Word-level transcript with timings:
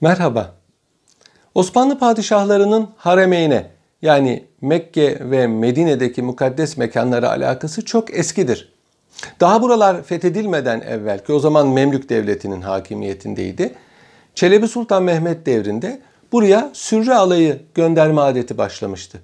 Merhaba. 0.00 0.54
Osmanlı 1.54 1.98
padişahlarının 1.98 2.88
haremeyne 2.96 3.70
yani 4.02 4.44
Mekke 4.60 5.18
ve 5.20 5.46
Medine'deki 5.46 6.22
mukaddes 6.22 6.76
mekanlara 6.76 7.30
alakası 7.30 7.84
çok 7.84 8.18
eskidir. 8.18 8.72
Daha 9.40 9.62
buralar 9.62 10.02
fethedilmeden 10.02 10.80
evvel 10.80 11.24
ki 11.24 11.32
o 11.32 11.38
zaman 11.38 11.68
Memlük 11.68 12.08
Devleti'nin 12.08 12.60
hakimiyetindeydi. 12.60 13.74
Çelebi 14.34 14.68
Sultan 14.68 15.02
Mehmet 15.02 15.46
devrinde 15.46 16.00
buraya 16.32 16.70
sürre 16.72 17.14
alayı 17.14 17.60
gönderme 17.74 18.20
adeti 18.20 18.58
başlamıştı. 18.58 19.22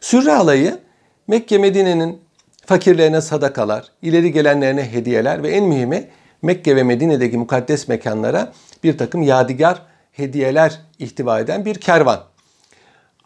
Sürre 0.00 0.32
alayı 0.32 0.78
Mekke 1.26 1.58
Medine'nin 1.58 2.20
fakirlerine 2.66 3.20
sadakalar, 3.20 3.84
ileri 4.02 4.32
gelenlerine 4.32 4.92
hediyeler 4.92 5.42
ve 5.42 5.48
en 5.48 5.64
mühimi 5.64 6.08
Mekke 6.42 6.76
ve 6.76 6.82
Medine'deki 6.82 7.38
mukaddes 7.38 7.88
mekanlara 7.88 8.52
bir 8.84 8.98
takım 8.98 9.22
yadigar 9.22 9.82
hediyeler 10.12 10.80
ihtiva 10.98 11.40
eden 11.40 11.64
bir 11.64 11.74
kervan. 11.74 12.20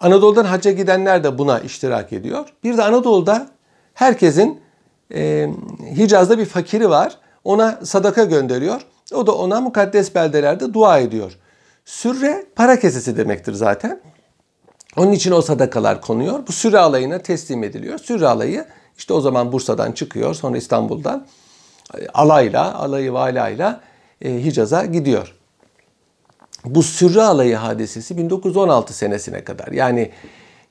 Anadolu'dan 0.01 0.45
hacca 0.45 0.71
gidenler 0.71 1.25
de 1.25 1.39
buna 1.39 1.61
iştirak 1.61 2.13
ediyor. 2.13 2.49
Bir 2.65 2.77
de 2.77 2.83
Anadolu'da 2.83 3.49
herkesin 3.95 4.61
e, 5.15 5.51
Hicaz'da 5.97 6.39
bir 6.39 6.47
fakiri 6.47 6.91
var. 6.91 7.19
Ona 7.45 7.79
sadaka 7.83 8.25
gönderiyor. 8.25 8.81
O 9.15 9.27
da 9.27 9.35
ona 9.35 9.61
mukaddes 9.61 10.15
beldelerde 10.15 10.75
dua 10.75 10.99
ediyor. 10.99 11.39
Sürre 11.85 12.47
para 12.57 12.79
kesesi 12.79 13.17
demektir 13.17 13.53
zaten. 13.53 14.01
Onun 14.97 15.13
için 15.13 15.33
o 15.33 15.43
sadakalar 15.43 16.01
konuyor. 16.01 16.47
Bu 16.47 16.53
sürre 16.53 16.79
alayına 16.79 17.19
teslim 17.19 17.65
ediliyor. 17.65 17.99
Sürre 17.99 18.29
alayı 18.29 18.65
işte 18.99 19.15
o 19.15 19.21
zaman 19.21 19.53
Bursa'dan 19.53 19.93
çıkıyor. 19.93 20.35
Sonra 20.35 20.57
İstanbul'dan 20.57 21.27
alayla, 22.15 22.75
alayı 22.75 23.13
valayla 23.13 23.81
e, 24.23 24.45
Hicaz'a 24.45 24.85
gidiyor. 24.85 25.35
Bu 26.65 26.83
sürre 26.83 27.23
alayı 27.23 27.57
hadisesi 27.57 28.19
1916 28.19 28.95
senesine 28.95 29.45
kadar 29.45 29.69
yani 29.69 30.11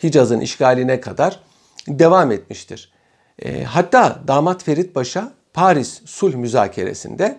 Hicaz'ın 0.03 0.39
işgaline 0.39 1.01
kadar 1.01 1.39
devam 1.87 2.31
etmiştir. 2.31 2.91
E, 3.39 3.63
hatta 3.63 4.19
damat 4.27 4.63
Ferit 4.63 4.93
Paşa 4.93 5.31
Paris 5.53 6.01
sulh 6.05 6.35
müzakeresinde 6.35 7.37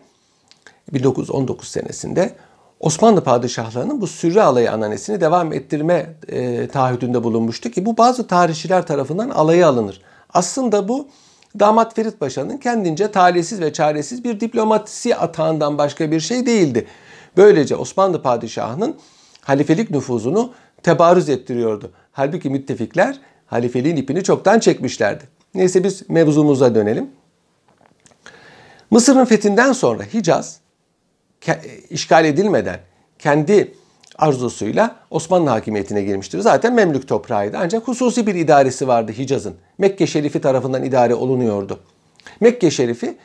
1919 0.93 1.69
senesinde 1.69 2.35
Osmanlı 2.81 3.25
padişahlarının 3.25 4.01
bu 4.01 4.07
sürre 4.07 4.43
alayı 4.43 4.73
ananesini 4.73 5.21
devam 5.21 5.53
ettirme 5.53 6.15
e, 6.29 6.69
taahhüdünde 6.69 7.25
bulunmuştu 7.25 7.71
ki 7.71 7.87
bu 7.87 7.97
bazı 7.97 8.27
tarihçiler 8.27 8.87
tarafından 8.87 9.31
alaya 9.31 9.69
alınır. 9.69 10.01
Aslında 10.35 10.89
bu 10.89 11.09
damat 11.59 11.95
Ferit 11.95 12.21
Paşa'nın 12.21 12.59
kendince 12.59 13.11
talihsiz 13.11 13.61
ve 13.61 13.73
çaresiz 13.73 14.25
bir 14.25 14.41
diplomatisi 14.41 15.17
atağından 15.17 15.79
başka 15.79 16.11
bir 16.11 16.21
şey 16.21 16.47
değildi. 16.47 16.87
Böylece 17.37 17.77
Osmanlı 17.77 18.23
padişahının 18.23 18.97
halifelik 19.41 19.91
nüfuzunu 19.91 20.53
tebarüz 20.83 21.29
ettiriyordu. 21.29 21.91
Halbuki 22.13 22.51
müttefikler 22.51 23.21
halifeliğin 23.47 23.97
ipini 23.97 24.25
çoktan 24.25 24.59
çekmişlerdi. 24.59 25.25
Neyse 25.55 25.85
biz 25.85 26.11
mevzumuza 26.11 26.75
dönelim. 26.75 27.11
Mısır'ın 28.91 29.25
fethinden 29.25 29.73
sonra 29.73 30.03
Hicaz 30.03 30.61
işgal 31.91 32.25
edilmeden 32.25 32.81
kendi 33.19 33.75
arzusuyla 34.19 34.97
Osmanlı 35.11 35.51
hakimiyetine 35.51 36.03
girmiştir. 36.03 36.39
Zaten 36.39 36.75
Memlük 36.75 37.09
toprağıydı 37.09 37.57
ancak 37.61 37.89
hususi 37.89 38.27
bir 38.27 38.35
idaresi 38.35 38.89
vardı 38.89 39.13
Hicaz'ın. 39.13 39.55
Mekke 39.79 40.07
Şerifi 40.07 40.41
tarafından 40.41 40.85
idare 40.85 41.15
olunuyordu. 41.15 41.81
Mekke 42.41 42.71
Şerifi 42.71 43.19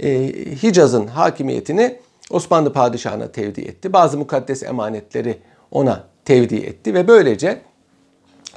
e, 0.00 0.32
Hicaz'ın 0.62 1.06
hakimiyetini 1.06 1.98
Osmanlı 2.32 2.72
padişahına 2.72 3.32
tevdi 3.32 3.60
etti. 3.60 3.92
Bazı 3.92 4.18
mukaddes 4.18 4.62
emanetleri 4.62 5.38
ona 5.70 6.04
tevdi 6.24 6.56
etti 6.56 6.94
ve 6.94 7.08
böylece 7.08 7.62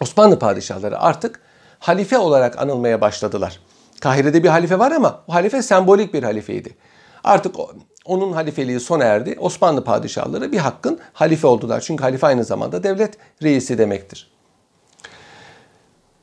Osmanlı 0.01 0.39
padişahları 0.39 0.99
artık 0.99 1.41
halife 1.79 2.17
olarak 2.17 2.61
anılmaya 2.61 3.01
başladılar. 3.01 3.59
Kahire'de 4.01 4.43
bir 4.43 4.49
halife 4.49 4.79
var 4.79 4.91
ama 4.91 5.23
o 5.27 5.33
halife 5.33 5.61
sembolik 5.61 6.13
bir 6.13 6.23
halifeydi. 6.23 6.75
Artık 7.23 7.55
onun 8.05 8.31
halifeliği 8.31 8.79
sona 8.79 9.03
erdi. 9.03 9.35
Osmanlı 9.39 9.83
padişahları 9.83 10.51
bir 10.51 10.57
hakkın 10.57 10.99
halife 11.13 11.47
oldular. 11.47 11.81
Çünkü 11.81 12.03
halife 12.03 12.27
aynı 12.27 12.43
zamanda 12.43 12.83
devlet 12.83 13.17
reisi 13.43 13.77
demektir. 13.77 14.31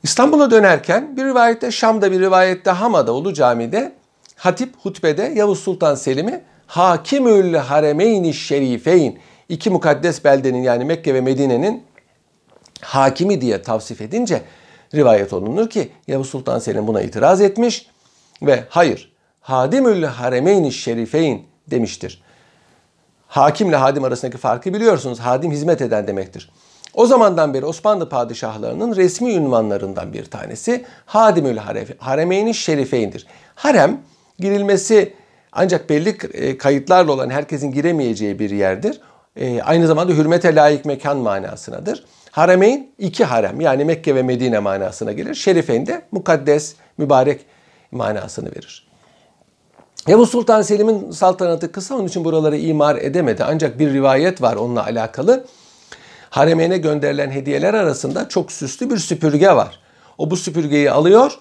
İstanbul'a 0.03 0.51
dönerken 0.51 1.17
bir 1.17 1.25
rivayette 1.25 1.71
Şam'da 1.71 2.11
bir 2.11 2.19
rivayette 2.19 2.71
Hama'da 2.71 3.13
Ulu 3.13 3.33
Cami'de 3.33 3.95
hatip 4.35 4.75
hutbede 4.83 5.23
Yavuz 5.23 5.59
Sultan 5.59 5.95
Selim'i 5.95 6.43
Hakimül 6.67 7.53
Haremeyni 7.53 8.33
Şerifeyn 8.33 9.19
iki 9.49 9.69
mukaddes 9.69 10.23
beldenin 10.23 10.63
yani 10.63 10.85
Mekke 10.85 11.13
ve 11.13 11.21
Medine'nin 11.21 11.83
hakimi 12.81 13.41
diye 13.41 13.61
tavsif 13.61 14.01
edince 14.01 14.41
rivayet 14.95 15.33
olunur 15.33 15.69
ki 15.69 15.91
Yavuz 16.07 16.29
Sultan 16.29 16.59
Selim 16.59 16.87
buna 16.87 17.01
itiraz 17.01 17.41
etmiş 17.41 17.87
ve 18.41 18.63
hayır 18.69 19.13
Hadimül 19.41 20.03
Haremeyni 20.03 20.71
Şerifeyn 20.71 21.41
demiştir. 21.71 22.23
Hakimle 23.27 23.75
hadim 23.75 24.03
arasındaki 24.03 24.37
farkı 24.37 24.73
biliyorsunuz. 24.73 25.19
Hadim 25.19 25.51
hizmet 25.51 25.81
eden 25.81 26.07
demektir. 26.07 26.51
O 26.93 27.05
zamandan 27.05 27.53
beri 27.53 27.65
Osmanlı 27.65 28.09
padişahlarının 28.09 28.95
resmi 28.95 29.33
ünvanlarından 29.33 30.13
bir 30.13 30.25
tanesi 30.25 30.85
Hadimül 31.05 31.57
Haremeyni 31.99 32.53
Şerifeyn'dir. 32.53 33.27
Harem 33.55 34.01
girilmesi 34.39 35.13
ancak 35.55 35.89
belli 35.89 36.17
e, 36.33 36.57
kayıtlarla 36.57 37.11
olan 37.11 37.29
herkesin 37.29 37.71
giremeyeceği 37.71 38.39
bir 38.39 38.49
yerdir. 38.49 39.01
E, 39.35 39.61
aynı 39.61 39.87
zamanda 39.87 40.13
hürmete 40.13 40.55
layık 40.55 40.85
mekan 40.85 41.17
manasınadır. 41.17 42.05
Haremeyn 42.31 42.91
iki 42.97 43.25
harem 43.25 43.61
yani 43.61 43.85
Mekke 43.85 44.15
ve 44.15 44.23
Medine 44.23 44.59
manasına 44.59 45.11
gelir. 45.11 45.35
Şerifeyn 45.35 45.85
de 45.85 46.01
mukaddes, 46.11 46.75
mübarek 46.97 47.45
manasını 47.91 48.51
verir. 48.51 48.87
Yavuz 50.07 50.29
Sultan 50.29 50.61
Selim'in 50.61 51.11
saltanatı 51.11 51.71
kısa 51.71 51.95
onun 51.95 52.07
için 52.07 52.25
buraları 52.25 52.57
imar 52.57 52.95
edemedi. 52.95 53.43
Ancak 53.43 53.79
bir 53.79 53.93
rivayet 53.93 54.41
var 54.41 54.55
onunla 54.55 54.83
alakalı. 54.83 55.45
Haremeyne 56.29 56.77
gönderilen 56.77 57.31
hediyeler 57.31 57.73
arasında 57.73 58.29
çok 58.29 58.51
süslü 58.51 58.89
bir 58.89 58.97
süpürge 58.97 59.51
var. 59.51 59.79
O 60.17 60.31
bu 60.31 60.37
süpürgeyi 60.37 60.91
alıyor. 60.91 61.39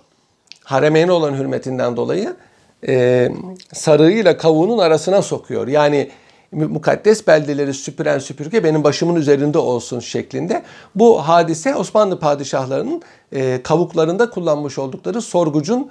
Haremeyne 0.65 1.13
olan 1.13 1.35
hürmetinden 1.35 1.97
dolayı 1.97 2.37
e, 2.89 3.29
sarığıyla 3.73 4.37
kavuğunun 4.37 4.79
arasına 4.79 5.23
sokuyor. 5.23 5.69
Yani 5.69 6.11
mukaddes 6.53 7.27
beldeleri 7.27 7.75
süpüren 7.75 8.19
süpürge 8.19 8.65
benim 8.65 8.85
başımın 8.85 9.15
üzerinde 9.15 9.59
olsun 9.59 10.01
şeklinde. 10.01 10.63
Bu 10.95 11.29
hadise 11.29 11.75
Osmanlı 11.75 12.19
padişahlarının 12.19 13.03
e, 13.33 13.63
kavuklarında 13.63 14.31
kullanmış 14.31 14.79
oldukları 14.79 15.23
sorgucun 15.23 15.91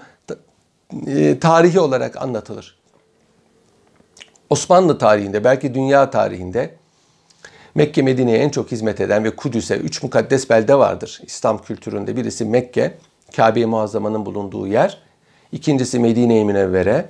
e, 1.07 1.39
tarihi 1.39 1.79
olarak 1.79 2.21
anlatılır. 2.21 2.81
Osmanlı 4.49 4.97
tarihinde 4.97 5.43
belki 5.43 5.73
dünya 5.73 6.09
tarihinde 6.09 6.75
Mekke 7.75 8.01
Medine'ye 8.01 8.37
en 8.37 8.49
çok 8.49 8.71
hizmet 8.71 9.01
eden 9.01 9.23
ve 9.23 9.35
Kudüs'e 9.35 9.77
üç 9.77 10.03
mukaddes 10.03 10.49
belde 10.49 10.75
vardır 10.75 11.21
İslam 11.23 11.61
kültüründe. 11.61 12.15
Birisi 12.15 12.45
Mekke, 12.45 12.97
Kabe-i 13.35 13.65
Muazzama'nın 13.65 14.25
bulunduğu 14.25 14.67
yer. 14.67 14.97
İkincisi 15.51 15.99
Medine-i 15.99 16.45
Münevvere, 16.45 17.05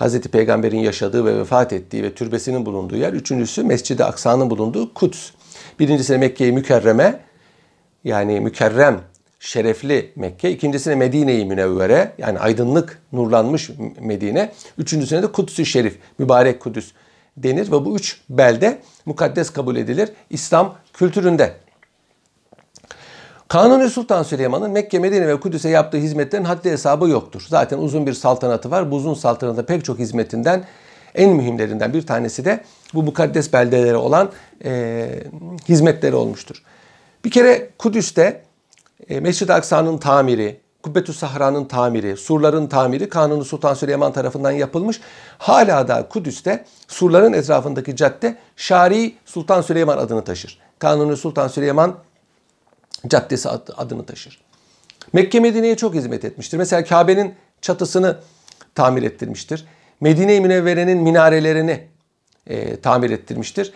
Hz. 0.00 0.20
Peygamber'in 0.20 0.78
yaşadığı 0.78 1.24
ve 1.24 1.38
vefat 1.38 1.72
ettiği 1.72 2.02
ve 2.02 2.14
türbesinin 2.14 2.66
bulunduğu 2.66 2.96
yer. 2.96 3.12
Üçüncüsü 3.12 3.64
Mescid-i 3.64 4.04
Aksa'nın 4.04 4.50
bulunduğu 4.50 4.94
Kuds. 4.94 5.30
Birincisi 5.78 6.18
Mekke-i 6.18 6.52
Mükerreme, 6.52 7.20
yani 8.04 8.40
mükerrem 8.40 9.00
şerefli 9.40 10.12
Mekke. 10.16 10.50
İkincisine 10.50 10.94
Medine-i 10.94 11.44
Münevvere 11.44 12.12
yani 12.18 12.38
aydınlık, 12.38 13.02
nurlanmış 13.12 13.70
Medine. 14.00 14.52
Üçüncüsüne 14.78 15.22
de 15.22 15.32
Kudüs-ü 15.32 15.66
Şerif, 15.66 15.98
mübarek 16.18 16.60
Kudüs 16.60 16.92
denir 17.36 17.66
ve 17.66 17.84
bu 17.84 17.96
üç 17.96 18.20
belde 18.30 18.78
mukaddes 19.06 19.50
kabul 19.50 19.76
edilir 19.76 20.08
İslam 20.30 20.74
kültüründe. 20.92 21.65
Kanuni 23.48 23.90
Sultan 23.90 24.22
Süleyman'ın 24.22 24.70
Mekke, 24.70 24.98
Medine 24.98 25.28
ve 25.28 25.40
Kudüs'e 25.40 25.68
yaptığı 25.68 25.96
hizmetlerin 25.96 26.44
haddi 26.44 26.70
hesabı 26.70 27.08
yoktur. 27.08 27.46
Zaten 27.48 27.78
uzun 27.78 28.06
bir 28.06 28.12
saltanatı 28.12 28.70
var. 28.70 28.90
Bu 28.90 28.96
uzun 28.96 29.14
saltanatta 29.14 29.66
pek 29.66 29.84
çok 29.84 29.98
hizmetinden 29.98 30.64
en 31.14 31.30
mühimlerinden 31.30 31.92
bir 31.92 32.06
tanesi 32.06 32.44
de 32.44 32.64
bu 32.94 33.02
mukaddes 33.02 33.52
beldelere 33.52 33.96
olan 33.96 34.30
e, 34.64 35.08
hizmetleri 35.68 36.14
olmuştur. 36.14 36.62
Bir 37.24 37.30
kere 37.30 37.70
Kudüs'te 37.78 38.42
e, 39.08 39.20
Mescid-i 39.20 39.52
Aksa'nın 39.52 39.98
tamiri, 39.98 40.60
Kubbetü 40.82 41.12
Sahra'nın 41.12 41.64
tamiri, 41.64 42.16
surların 42.16 42.66
tamiri 42.66 43.08
Kanuni 43.08 43.44
Sultan 43.44 43.74
Süleyman 43.74 44.12
tarafından 44.12 44.50
yapılmış. 44.50 45.00
Hala 45.38 45.88
da 45.88 46.08
Kudüs'te 46.08 46.64
surların 46.88 47.32
etrafındaki 47.32 47.96
cadde 47.96 48.36
Şari 48.56 49.14
Sultan 49.24 49.62
Süleyman 49.62 49.98
adını 49.98 50.24
taşır. 50.24 50.58
Kanuni 50.78 51.16
Sultan 51.16 51.48
Süleyman 51.48 51.96
Caddesi 53.08 53.48
adını 53.48 54.06
taşır. 54.06 54.40
Mekke 55.12 55.40
Medine'ye 55.40 55.76
çok 55.76 55.94
hizmet 55.94 56.24
etmiştir. 56.24 56.58
Mesela 56.58 56.84
Kabe'nin 56.84 57.34
çatısını 57.60 58.16
tamir 58.74 59.02
ettirmiştir. 59.02 59.66
Medine-i 60.00 60.40
Münevvere'nin 60.40 60.98
minarelerini 60.98 61.86
e, 62.46 62.80
tamir 62.80 63.10
ettirmiştir. 63.10 63.72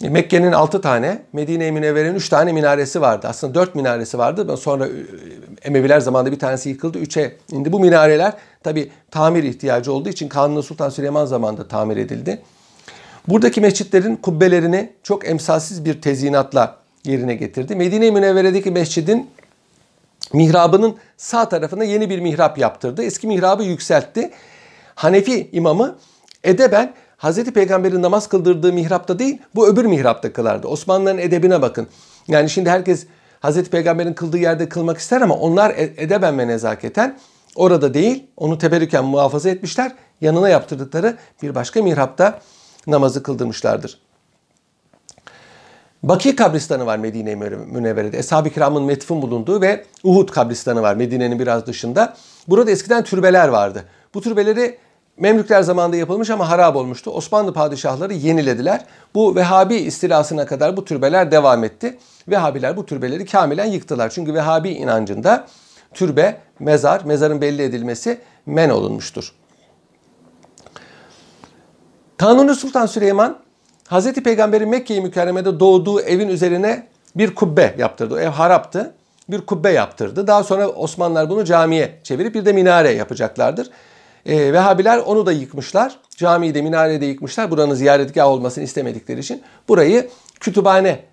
Mekke'nin 0.00 0.52
6 0.52 0.80
tane, 0.80 1.22
Medine-i 1.32 1.72
Münevvere'nin 1.72 2.14
3 2.14 2.28
tane 2.28 2.52
minaresi 2.52 3.00
vardı. 3.00 3.26
Aslında 3.30 3.54
4 3.54 3.74
minaresi 3.74 4.18
vardı. 4.18 4.56
Sonra 4.56 4.88
Emeviler 5.62 6.00
zamanında 6.00 6.32
bir 6.32 6.38
tanesi 6.38 6.68
yıkıldı. 6.68 6.98
3'e 6.98 7.36
indi. 7.50 7.72
Bu 7.72 7.80
minareler 7.80 8.32
tabi 8.62 8.90
tamir 9.10 9.44
ihtiyacı 9.44 9.92
olduğu 9.92 10.08
için 10.08 10.28
Kanuni 10.28 10.62
Sultan 10.62 10.88
Süleyman 10.88 11.26
zamanında 11.26 11.68
tamir 11.68 11.96
edildi. 11.96 12.42
Buradaki 13.28 13.60
mescitlerin 13.60 14.16
kubbelerini 14.16 14.92
çok 15.02 15.28
emsalsiz 15.28 15.84
bir 15.84 16.02
tezyinatla 16.02 16.81
yerine 17.04 17.34
getirdi. 17.34 17.76
Medine-i 17.76 18.12
Münevvere'deki 18.12 18.70
mescidin 18.70 19.30
mihrabının 20.32 20.96
sağ 21.16 21.48
tarafına 21.48 21.84
yeni 21.84 22.10
bir 22.10 22.18
mihrap 22.18 22.58
yaptırdı. 22.58 23.02
Eski 23.02 23.26
mihrabı 23.26 23.62
yükseltti. 23.62 24.30
Hanefi 24.94 25.48
imamı 25.52 25.96
edeben 26.44 26.94
Hazreti 27.16 27.52
Peygamber'in 27.52 28.02
namaz 28.02 28.28
kıldırdığı 28.28 28.72
mihrapta 28.72 29.18
değil, 29.18 29.38
bu 29.54 29.68
öbür 29.68 29.84
mihrapta 29.84 30.32
kılardı. 30.32 30.68
Osmanlıların 30.68 31.18
edebine 31.18 31.62
bakın. 31.62 31.86
Yani 32.28 32.50
şimdi 32.50 32.70
herkes 32.70 33.06
Hazreti 33.40 33.70
Peygamber'in 33.70 34.12
kıldığı 34.12 34.38
yerde 34.38 34.68
kılmak 34.68 34.98
ister 34.98 35.20
ama 35.20 35.34
onlar 35.34 35.70
e- 35.70 35.94
edeben 35.96 36.38
ve 36.38 36.48
nezaketen 36.48 37.18
orada 37.56 37.94
değil, 37.94 38.26
onu 38.36 38.58
teberrüken 38.58 39.04
muhafaza 39.04 39.50
etmişler. 39.50 39.92
Yanına 40.20 40.48
yaptırdıkları 40.48 41.16
bir 41.42 41.54
başka 41.54 41.82
mihrapta 41.82 42.40
namazı 42.86 43.22
kıldırmışlardır. 43.22 43.98
Baki 46.02 46.36
kabristanı 46.36 46.86
var 46.86 46.98
Medine-i 46.98 47.36
Münevvere'de. 47.36 48.18
Eshab-ı 48.18 48.50
kiramın 48.50 48.82
metfun 48.82 49.22
bulunduğu 49.22 49.60
ve 49.60 49.84
Uhud 50.04 50.28
kabristanı 50.28 50.82
var 50.82 50.94
Medine'nin 50.94 51.38
biraz 51.38 51.66
dışında. 51.66 52.16
Burada 52.48 52.70
eskiden 52.70 53.04
türbeler 53.04 53.48
vardı. 53.48 53.84
Bu 54.14 54.20
türbeleri 54.20 54.78
Memlükler 55.16 55.62
zamanında 55.62 55.96
yapılmış 55.96 56.30
ama 56.30 56.50
harap 56.50 56.76
olmuştu. 56.76 57.10
Osmanlı 57.10 57.52
padişahları 57.52 58.12
yenilediler. 58.12 58.84
Bu 59.14 59.36
Vehhabi 59.36 59.74
istilasına 59.74 60.46
kadar 60.46 60.76
bu 60.76 60.84
türbeler 60.84 61.30
devam 61.30 61.64
etti. 61.64 61.98
Vehhabiler 62.28 62.76
bu 62.76 62.86
türbeleri 62.86 63.26
kamilen 63.26 63.64
yıktılar. 63.64 64.10
Çünkü 64.10 64.34
Vehhabi 64.34 64.70
inancında 64.70 65.46
türbe, 65.94 66.40
mezar, 66.58 67.04
mezarın 67.04 67.40
belli 67.40 67.62
edilmesi 67.62 68.18
men 68.46 68.70
olunmuştur. 68.70 69.34
Kanuni 72.16 72.54
Sultan 72.54 72.86
Süleyman 72.86 73.38
Hazreti 73.92 74.22
Peygamber'in 74.22 74.68
Mekke-i 74.68 75.00
Mükerreme'de 75.00 75.60
doğduğu 75.60 76.00
evin 76.00 76.28
üzerine 76.28 76.86
bir 77.16 77.34
kubbe 77.34 77.74
yaptırdı. 77.78 78.14
O 78.14 78.18
ev 78.18 78.28
haraptı. 78.28 78.94
Bir 79.28 79.40
kubbe 79.40 79.70
yaptırdı. 79.70 80.26
Daha 80.26 80.44
sonra 80.44 80.68
Osmanlılar 80.68 81.30
bunu 81.30 81.44
camiye 81.44 81.98
çevirip 82.02 82.34
bir 82.34 82.44
de 82.44 82.52
minare 82.52 82.90
yapacaklardır. 82.90 83.70
E, 84.26 84.52
Vehhabiler 84.52 84.98
onu 84.98 85.26
da 85.26 85.32
yıkmışlar. 85.32 85.98
Camiyi 86.16 86.54
de 86.54 86.62
minareyi 86.62 87.00
de 87.00 87.06
yıkmışlar. 87.06 87.50
Buranın 87.50 87.74
ziyaretgah 87.74 88.26
olmasını 88.26 88.64
istemedikleri 88.64 89.20
için 89.20 89.42
burayı 89.68 90.08
kütüphaneye 90.40 91.04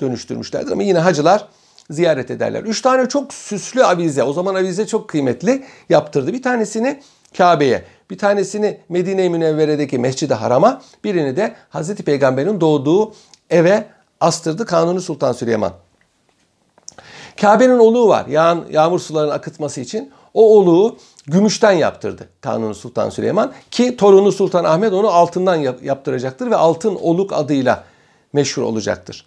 dönüştürmüşlerdir. 0.00 0.72
Ama 0.72 0.82
yine 0.82 0.98
hacılar 0.98 1.48
ziyaret 1.90 2.30
ederler. 2.30 2.62
Üç 2.62 2.82
tane 2.82 3.08
çok 3.08 3.34
süslü 3.34 3.84
avize, 3.84 4.22
o 4.22 4.32
zaman 4.32 4.54
avize 4.54 4.86
çok 4.86 5.08
kıymetli 5.08 5.64
yaptırdı. 5.88 6.32
Bir 6.32 6.42
tanesini 6.42 7.00
Kabe'ye, 7.38 7.84
bir 8.10 8.18
tanesini 8.18 8.80
Medine-i 8.88 9.30
Münevvere'deki 9.30 9.98
Mescid-i 9.98 10.34
Haram'a, 10.34 10.82
birini 11.04 11.36
de 11.36 11.54
Hazreti 11.68 12.02
Peygamber'in 12.02 12.60
doğduğu 12.60 13.12
eve 13.50 13.86
astırdı 14.20 14.66
Kanuni 14.66 15.00
Sultan 15.00 15.32
Süleyman. 15.32 15.72
Kabe'nin 17.40 17.78
oluğu 17.78 18.08
var. 18.08 18.26
Yağan, 18.26 18.64
yağmur 18.70 18.98
sularının 18.98 19.32
akıtması 19.32 19.80
için. 19.80 20.12
O 20.34 20.58
oluğu 20.58 20.96
gümüşten 21.26 21.72
yaptırdı 21.72 22.28
Kanuni 22.40 22.74
Sultan 22.74 23.10
Süleyman 23.10 23.52
ki 23.70 23.96
torunu 23.96 24.32
Sultan 24.32 24.64
Ahmet 24.64 24.92
onu 24.92 25.08
altından 25.08 25.56
yaptıracaktır 25.82 26.50
ve 26.50 26.56
altın 26.56 26.94
oluk 26.94 27.32
adıyla 27.32 27.84
meşhur 28.32 28.62
olacaktır. 28.62 29.26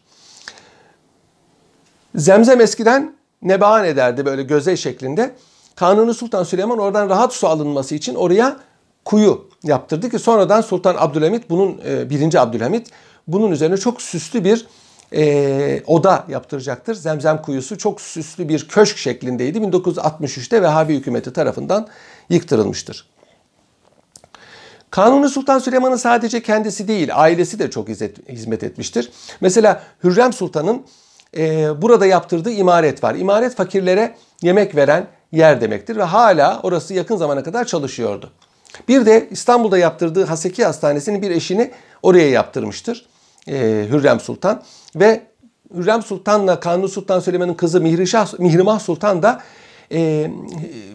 Zemzem 2.15 2.62
eskiden 2.62 3.15
nebaan 3.41 3.85
ederdi 3.85 4.25
böyle 4.25 4.44
göze 4.44 4.77
şeklinde. 4.77 5.35
Kanuni 5.75 6.13
Sultan 6.13 6.44
Süleyman 6.44 6.77
oradan 6.77 7.09
rahat 7.09 7.33
su 7.33 7.47
alınması 7.47 7.95
için 7.95 8.15
oraya 8.15 8.59
kuyu 9.07 9.50
yaptırdı 9.63 10.09
ki 10.09 10.19
sonradan 10.19 10.62
Sultan 10.62 10.95
Abdülhamit 11.00 11.50
bunun 11.50 11.81
e, 11.86 12.09
birinci 12.09 12.39
Abdülhamit 12.39 12.88
bunun 13.27 13.51
üzerine 13.51 13.77
çok 13.77 14.01
süslü 14.01 14.44
bir 14.44 14.68
e, 15.13 15.83
oda 15.88 16.25
yaptıracaktır. 16.27 16.95
Zemzem 16.95 17.42
kuyusu 17.42 17.77
çok 17.77 18.01
süslü 18.01 18.50
bir 18.50 18.68
köşk 18.68 18.98
şeklindeydi. 18.98 19.57
1963'te 19.57 20.62
Vehhabi 20.62 20.95
hükümeti 20.95 21.33
tarafından 21.33 21.88
yıktırılmıştır. 22.30 23.09
Kanuni 24.92 25.30
Sultan 25.30 25.59
Süleyman'ın 25.59 25.95
sadece 25.95 26.44
kendisi 26.44 26.88
değil, 26.88 27.09
ailesi 27.13 27.59
de 27.59 27.69
çok 27.69 27.89
hizmet 28.30 28.63
etmiştir. 28.63 29.12
Mesela 29.42 29.83
Hürrem 30.04 30.33
Sultan'ın 30.33 30.86
e, 31.38 31.69
burada 31.81 32.06
yaptırdığı 32.06 32.51
imaret 32.51 33.04
var. 33.04 33.15
İmaret 33.15 33.56
fakirlere 33.56 34.15
yemek 34.42 34.75
veren 34.75 35.07
yer 35.31 35.62
demektir 35.62 35.95
ve 35.95 36.04
hala 36.04 36.59
orası 36.63 36.94
yakın 36.94 37.18
zamana 37.18 37.44
kadar 37.44 37.65
çalışıyordu. 37.65 38.31
Bir 38.88 39.06
de 39.06 39.28
İstanbul'da 39.31 39.78
yaptırdığı 39.78 40.25
Haseki 40.25 40.66
Hastanesi'nin 40.66 41.22
bir 41.22 41.31
eşini 41.31 41.72
oraya 42.04 42.30
yaptırmıştır 42.30 43.06
e, 43.48 43.88
Hürrem 43.92 44.19
Sultan 44.19 44.64
ve 44.96 45.22
Hürrem 45.75 46.02
Sultan'la 46.02 46.60
Kanuni 46.60 46.90
Sultan 46.90 47.19
Süleyman'ın 47.19 47.54
kızı 47.54 47.81
Mihrişah, 47.81 48.40
Mihrimah 48.40 48.80
Sultan 48.80 49.24
da 49.24 49.42
e, 49.92 50.31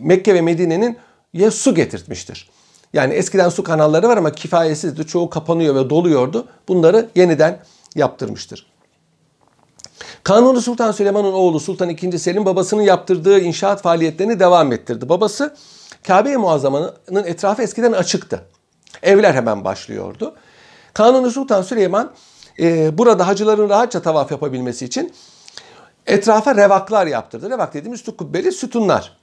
Mekke 0.00 0.34
ve 0.34 0.40
Medine'nin 0.40 0.96
ya 1.32 1.50
su 1.50 1.74
getirtmiştir. 1.74 2.50
Yani 2.92 3.14
eskiden 3.14 3.48
su 3.48 3.64
kanalları 3.64 4.08
var 4.08 4.16
ama 4.16 4.32
kifayetsizdi. 4.32 5.06
Çoğu 5.06 5.30
kapanıyor 5.30 5.74
ve 5.74 5.90
doluyordu. 5.90 6.48
Bunları 6.68 7.08
yeniden 7.14 7.58
yaptırmıştır. 7.94 8.66
Kanuni 10.24 10.60
Sultan 10.60 10.92
Süleyman'ın 10.92 11.32
oğlu 11.32 11.60
Sultan 11.60 11.90
II. 11.90 12.18
Selim 12.18 12.44
babasının 12.44 12.82
yaptırdığı 12.82 13.40
inşaat 13.40 13.82
faaliyetlerini 13.82 14.40
devam 14.40 14.72
ettirdi. 14.72 15.08
Babası 15.08 15.54
Kabe-i 16.06 16.36
Muazzama'nın 16.36 17.24
etrafı 17.24 17.62
eskiden 17.62 17.92
açıktı. 17.92 18.44
Evler 19.02 19.34
hemen 19.34 19.64
başlıyordu. 19.64 20.34
Kanuni 20.94 21.30
Sultan 21.30 21.62
Süleyman 21.62 22.12
e, 22.58 22.98
burada 22.98 23.26
hacıların 23.26 23.68
rahatça 23.68 24.02
tavaf 24.02 24.30
yapabilmesi 24.30 24.84
için 24.84 25.12
etrafa 26.06 26.54
revaklar 26.56 27.06
yaptırdı. 27.06 27.50
Revak 27.50 27.74
dediğimiz 27.74 28.04
kubbeli 28.04 28.52
sütunlar. 28.52 29.16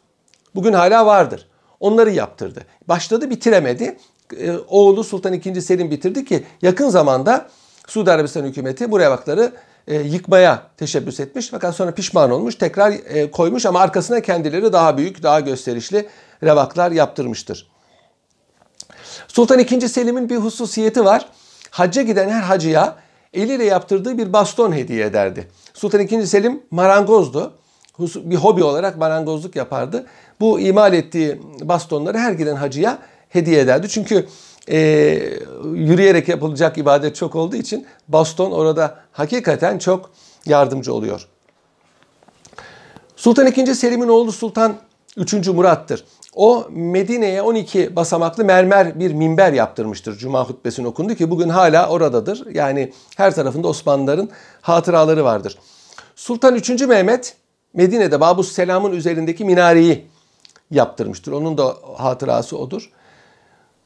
Bugün 0.55 0.73
hala 0.73 1.05
vardır. 1.05 1.47
Onları 1.79 2.11
yaptırdı. 2.11 2.61
Başladı 2.87 3.29
bitiremedi. 3.29 3.97
E, 4.37 4.51
oğlu 4.67 5.03
Sultan 5.03 5.33
II. 5.33 5.61
Selim 5.61 5.91
bitirdi 5.91 6.25
ki 6.25 6.45
yakın 6.61 6.89
zamanda 6.89 7.49
Suudi 7.87 8.11
Arabistan 8.11 8.43
hükümeti 8.43 8.91
bu 8.91 8.99
revakları 8.99 9.51
e, 9.87 9.95
yıkmaya 9.95 10.63
teşebbüs 10.77 11.19
etmiş. 11.19 11.50
Fakat 11.50 11.75
sonra 11.75 11.91
pişman 11.91 12.31
olmuş. 12.31 12.55
Tekrar 12.55 12.91
e, 12.91 13.31
koymuş 13.31 13.65
ama 13.65 13.79
arkasına 13.79 14.21
kendileri 14.21 14.74
daha 14.74 14.98
büyük, 14.98 15.24
daha 15.24 15.39
gösterişli 15.39 16.07
revaklar 16.43 16.91
yaptırmıştır. 16.91 17.67
Sultan 19.27 19.60
II. 19.60 19.89
Selim'in 19.89 20.29
bir 20.29 20.38
hususiyeti 20.38 21.05
var. 21.05 21.29
Hacca 21.72 22.01
giden 22.01 22.29
her 22.29 22.41
hacıya 22.41 22.96
eliyle 23.34 23.65
yaptırdığı 23.65 24.17
bir 24.17 24.34
baston 24.34 24.72
hediye 24.72 25.05
ederdi. 25.05 25.48
Sultan 25.74 26.01
II. 26.01 26.27
Selim 26.27 26.63
marangozdu. 26.72 27.53
Bir 28.00 28.36
hobi 28.36 28.63
olarak 28.63 28.98
marangozluk 28.98 29.55
yapardı. 29.55 30.05
Bu 30.39 30.60
imal 30.60 30.93
ettiği 30.93 31.41
bastonları 31.62 32.17
her 32.17 32.31
giden 32.31 32.55
hacıya 32.55 33.00
hediye 33.29 33.60
ederdi. 33.60 33.89
Çünkü 33.89 34.27
e, 34.69 34.77
yürüyerek 35.74 36.27
yapılacak 36.27 36.77
ibadet 36.77 37.15
çok 37.15 37.36
olduğu 37.36 37.55
için 37.55 37.88
baston 38.08 38.51
orada 38.51 39.00
hakikaten 39.12 39.77
çok 39.77 40.12
yardımcı 40.46 40.93
oluyor. 40.93 41.27
Sultan 43.15 43.48
II. 43.48 43.75
Selim'in 43.75 44.08
oğlu 44.08 44.31
Sultan 44.31 44.75
3. 45.17 45.34
Murat'tır. 45.48 46.05
O 46.36 46.67
Medine'ye 46.69 47.41
12 47.41 47.95
basamaklı 47.95 48.45
mermer 48.45 49.00
bir 49.00 49.13
minber 49.13 49.53
yaptırmıştır. 49.53 50.17
Cuma 50.17 50.50
hutbesini 50.50 50.88
okundu 50.88 51.15
ki 51.15 51.31
bugün 51.31 51.50
hala 51.50 51.89
oradadır. 51.89 52.55
Yani 52.55 52.93
her 53.17 53.36
tarafında 53.36 53.67
Osmanlıların 53.67 54.29
hatıraları 54.62 55.24
vardır. 55.24 55.57
Sultan 56.15 56.55
3. 56.55 56.69
Mehmet 56.69 57.36
Medine'de 57.74 58.19
Babus 58.19 58.51
Selam'ın 58.51 58.91
üzerindeki 58.91 59.45
minareyi 59.45 60.07
yaptırmıştır. 60.71 61.31
Onun 61.31 61.57
da 61.57 61.75
hatırası 61.98 62.57
odur. 62.57 62.91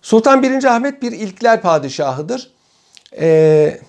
Sultan 0.02 0.44
1. 0.44 0.64
Ahmet 0.64 1.02
bir 1.02 1.12
ilkler 1.12 1.62
padişahıdır. 1.62 2.52
Ee, 3.20 3.80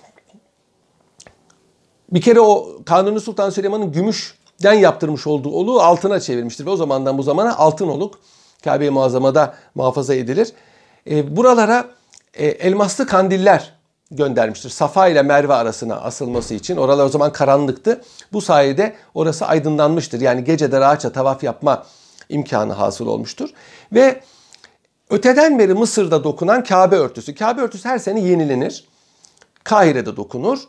bir 2.11 2.21
kere 2.21 2.39
o 2.39 2.77
Kanuni 2.85 3.19
Sultan 3.19 3.49
Süleyman'ın 3.49 3.91
gümüşten 3.91 4.73
yaptırmış 4.73 5.27
olduğu 5.27 5.49
oluğu 5.49 5.81
altına 5.81 6.19
çevirmiştir. 6.19 6.65
Ve 6.65 6.69
o 6.69 6.75
zamandan 6.75 7.17
bu 7.17 7.23
zamana 7.23 7.57
altın 7.57 7.87
oluk 7.87 8.19
Kabe-i 8.65 8.89
Muazzama'da 8.89 9.53
muhafaza 9.75 10.15
edilir. 10.15 10.53
E, 11.09 11.35
buralara 11.35 11.85
e, 12.33 12.45
elmaslı 12.47 13.07
kandiller 13.07 13.73
göndermiştir. 14.11 14.69
Safa 14.69 15.07
ile 15.07 15.21
Merve 15.21 15.53
arasına 15.53 15.95
asılması 15.95 16.53
için. 16.53 16.77
Oralar 16.77 17.05
o 17.05 17.09
zaman 17.09 17.31
karanlıktı. 17.31 18.01
Bu 18.33 18.41
sayede 18.41 18.95
orası 19.13 19.45
aydınlanmıştır. 19.45 20.21
Yani 20.21 20.43
gecede 20.43 20.79
rahatça 20.79 21.11
tavaf 21.11 21.43
yapma 21.43 21.85
imkanı 22.29 22.73
hasıl 22.73 23.07
olmuştur. 23.07 23.49
Ve 23.93 24.21
öteden 25.09 25.59
beri 25.59 25.73
Mısır'da 25.73 26.23
dokunan 26.23 26.63
Kabe 26.63 26.95
örtüsü. 26.95 27.35
Kabe 27.35 27.61
örtüsü 27.61 27.89
her 27.89 27.97
sene 27.97 28.19
yenilenir. 28.19 28.87
Kahire'de 29.63 30.17
dokunur. 30.17 30.59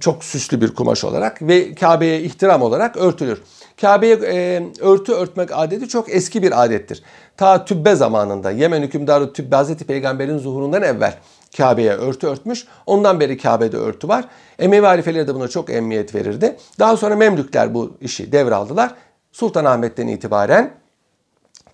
Çok 0.00 0.24
süslü 0.24 0.60
bir 0.60 0.74
kumaş 0.74 1.04
olarak 1.04 1.42
ve 1.42 1.74
Kabe'ye 1.74 2.20
ihtiram 2.20 2.62
olarak 2.62 2.96
örtülür. 2.96 3.42
Kabe'ye 3.80 4.14
e, 4.14 4.62
örtü 4.80 5.12
örtmek 5.12 5.50
adeti 5.52 5.88
çok 5.88 6.14
eski 6.14 6.42
bir 6.42 6.64
adettir. 6.64 7.02
Ta 7.36 7.64
Tübbe 7.64 7.94
zamanında 7.94 8.50
Yemen 8.50 8.82
hükümdarı 8.82 9.32
Tübbe 9.32 9.56
Hazreti 9.56 9.84
Peygamber'in 9.84 10.38
zuhurundan 10.38 10.82
evvel 10.82 11.18
Kabe'ye 11.56 11.92
örtü 11.92 12.26
örtmüş. 12.26 12.66
Ondan 12.86 13.20
beri 13.20 13.38
Kabe'de 13.38 13.76
örtü 13.76 14.08
var. 14.08 14.24
Emevi 14.58 14.86
halifeleri 14.86 15.28
de 15.28 15.34
buna 15.34 15.48
çok 15.48 15.70
emniyet 15.70 16.14
verirdi. 16.14 16.56
Daha 16.78 16.96
sonra 16.96 17.16
Memlükler 17.16 17.74
bu 17.74 17.96
işi 18.00 18.32
devraldılar. 18.32 18.94
Sultanahmet'ten 19.32 20.06
itibaren 20.06 20.74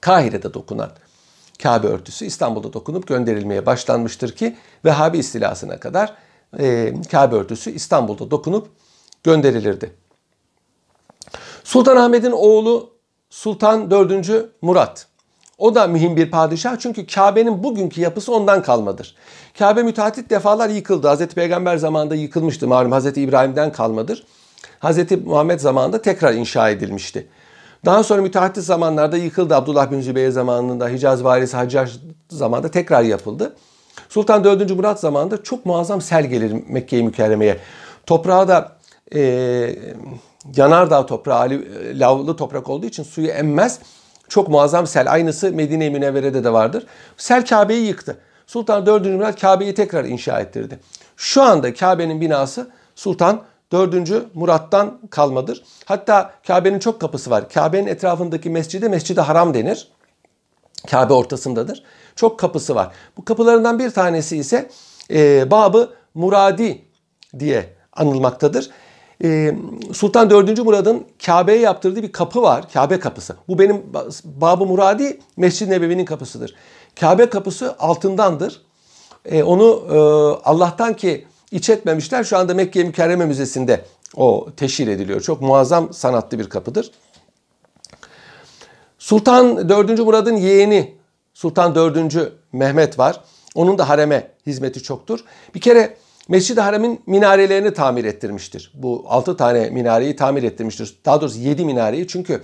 Kahire'de 0.01 0.55
dokunan 0.55 0.91
Kabe 1.63 1.87
örtüsü 1.87 2.25
İstanbul'da 2.25 2.73
dokunup 2.73 3.07
gönderilmeye 3.07 3.67
başlanmıştır 3.67 4.33
ki 4.33 4.57
Vehhabi 4.85 5.19
istilasına 5.19 5.81
kadar 5.81 6.15
e, 6.59 6.95
Kabe 7.11 7.37
örtüsü 7.37 7.71
İstanbul'da 7.71 8.31
dokunup 8.31 8.69
gönderilirdi. 9.25 9.95
Sultan 11.65 11.97
Ahmet'in 11.97 12.33
oğlu 12.33 12.91
Sultan 13.31 13.91
4. 13.91 14.45
Murat. 14.63 15.07
O 15.59 15.75
da 15.75 15.87
mühim 15.87 16.17
bir 16.17 16.31
padişah 16.31 16.79
çünkü 16.79 17.07
Kabe'nin 17.07 17.63
bugünkü 17.65 18.01
yapısı 18.01 18.35
ondan 18.35 18.63
kalmadır. 18.63 19.17
Kabe 19.59 19.83
müteahhit 19.83 20.31
defalar 20.31 20.69
yıkıldı. 20.69 21.09
Hazreti 21.09 21.35
Peygamber 21.35 21.77
zamanında 21.77 22.15
yıkılmıştı. 22.15 22.69
Malum 22.69 22.93
Hazreti 22.93 23.23
İbrahim'den 23.23 23.73
kalmadır. 23.73 24.27
Hazreti 24.79 25.17
Muhammed 25.17 25.61
zamanında 25.61 26.03
tekrar 26.03 26.33
inşa 26.33 26.71
edilmişti. 26.71 27.29
Daha 27.85 28.03
sonra 28.03 28.23
müteahhit 28.23 28.57
zamanlarda 28.57 29.17
yıkıldı. 29.17 29.55
Abdullah 29.55 29.91
bin 29.91 30.01
Zübeyir 30.01 30.31
zamanında, 30.31 30.89
Hicaz 30.89 31.25
valisi 31.25 31.57
Haccac 31.57 31.93
zamanında 32.29 32.71
tekrar 32.71 33.03
yapıldı. 33.03 33.57
Sultan 34.09 34.45
4. 34.45 34.71
Murat 34.71 35.01
zamanında 35.01 35.43
çok 35.43 35.67
muazzam 35.67 36.01
sel 36.01 36.27
gelir 36.27 36.63
Mekke-i 36.69 37.03
Mükerreme'ye. 37.03 37.57
Toprağı 38.07 38.49
da 38.49 38.73
e, 39.15 39.21
yanardağ 40.57 41.07
toprağı, 41.07 41.63
lavlı 41.95 42.37
toprak 42.37 42.69
olduğu 42.69 42.87
için 42.87 43.03
suyu 43.03 43.29
emmez. 43.29 43.79
Çok 44.29 44.49
muazzam 44.49 44.87
sel. 44.87 45.13
Aynısı 45.13 45.53
Medine-i 45.53 45.91
Münevvere'de 45.91 46.45
de 46.45 46.53
vardır. 46.53 46.87
Sel 47.17 47.47
Kabe'yi 47.47 47.87
yıktı. 47.87 48.19
Sultan 48.47 48.87
4. 48.87 49.07
Murat 49.07 49.41
Kabe'yi 49.41 49.75
tekrar 49.75 50.05
inşa 50.05 50.41
ettirdi. 50.41 50.79
Şu 51.17 51.43
anda 51.43 51.75
Kabe'nin 51.75 52.21
binası 52.21 52.71
Sultan 52.95 53.43
4. 53.73 54.35
Murat'tan 54.35 55.01
kalmadır. 55.11 55.63
Hatta 55.85 56.33
Kabe'nin 56.47 56.79
çok 56.79 57.01
kapısı 57.01 57.31
var. 57.31 57.49
Kabe'nin 57.49 57.87
etrafındaki 57.87 58.51
mescide 58.51 58.89
Mescid-i 58.89 59.21
Haram 59.21 59.55
denir. 59.55 59.89
Kabe 60.91 61.13
ortasındadır. 61.13 61.83
Çok 62.19 62.39
kapısı 62.39 62.75
var. 62.75 62.93
Bu 63.17 63.25
kapılarından 63.25 63.79
bir 63.79 63.91
tanesi 63.91 64.37
ise 64.37 64.71
e, 65.11 65.51
Babı 65.51 65.91
Muradi 66.15 66.83
diye 67.39 67.75
anılmaktadır. 67.93 68.71
E, 69.25 69.55
Sultan 69.93 70.31
4. 70.31 70.59
Murad'ın 70.59 71.07
Kabe'ye 71.27 71.59
yaptırdığı 71.61 72.03
bir 72.03 72.13
kapı 72.13 72.43
var. 72.43 72.65
Kabe 72.73 73.01
kapısı. 73.01 73.37
Bu 73.49 73.59
benim 73.59 73.83
Babı 74.25 74.67
Muradi 74.67 75.21
Mescid-i 75.37 75.71
Nebevi'nin 75.71 76.05
kapısıdır. 76.05 76.55
Kabe 77.01 77.31
kapısı 77.31 77.77
altındandır. 77.79 78.63
E, 79.25 79.43
onu 79.43 79.83
e, 79.91 79.99
Allah'tan 80.45 80.95
ki 80.95 81.27
iç 81.51 81.71
etmemişler. 81.71 82.25
Şu 82.25 82.39
anda 82.39 82.55
Mekke 82.55 82.85
Mükerreme 82.85 83.27
Müzesi'nde 83.27 83.85
o 84.17 84.49
teşhir 84.57 84.89
ediliyor. 84.89 85.21
Çok 85.21 85.41
muazzam 85.41 85.93
sanatlı 85.93 86.39
bir 86.39 86.49
kapıdır. 86.49 86.91
Sultan 88.99 89.69
4. 89.69 89.99
Murad'ın 89.99 90.37
yeğeni 90.37 90.98
Sultan 91.39 91.75
4. 91.75 92.33
Mehmet 92.53 92.99
var. 92.99 93.21
Onun 93.55 93.79
da 93.79 93.89
hareme 93.89 94.31
hizmeti 94.47 94.83
çoktur. 94.83 95.21
Bir 95.55 95.61
kere 95.61 95.97
Mescid-i 96.29 96.61
Haram'ın 96.61 96.99
minarelerini 97.07 97.75
tamir 97.75 98.05
ettirmiştir. 98.05 98.73
Bu 98.75 99.05
6 99.09 99.37
tane 99.37 99.71
minareyi 99.71 100.17
tamir 100.17 100.43
ettirmiştir. 100.43 100.99
Daha 101.05 101.21
doğrusu 101.21 101.39
7 101.39 101.65
minareyi 101.65 102.07
çünkü 102.09 102.43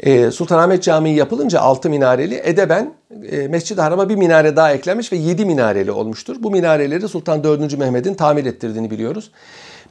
e, 0.00 0.30
Sultanahmet 0.30 0.82
Camii 0.82 1.14
yapılınca 1.14 1.60
6 1.60 1.90
minareli 1.90 2.40
edeben 2.44 2.94
e, 3.30 3.48
Mescid-i 3.48 3.80
Haram'a 3.80 4.08
bir 4.08 4.16
minare 4.16 4.56
daha 4.56 4.72
eklenmiş 4.72 5.12
ve 5.12 5.16
7 5.16 5.44
minareli 5.44 5.92
olmuştur. 5.92 6.36
Bu 6.40 6.50
minareleri 6.50 7.08
Sultan 7.08 7.44
4. 7.44 7.78
Mehmet'in 7.78 8.14
tamir 8.14 8.46
ettirdiğini 8.46 8.90
biliyoruz. 8.90 9.30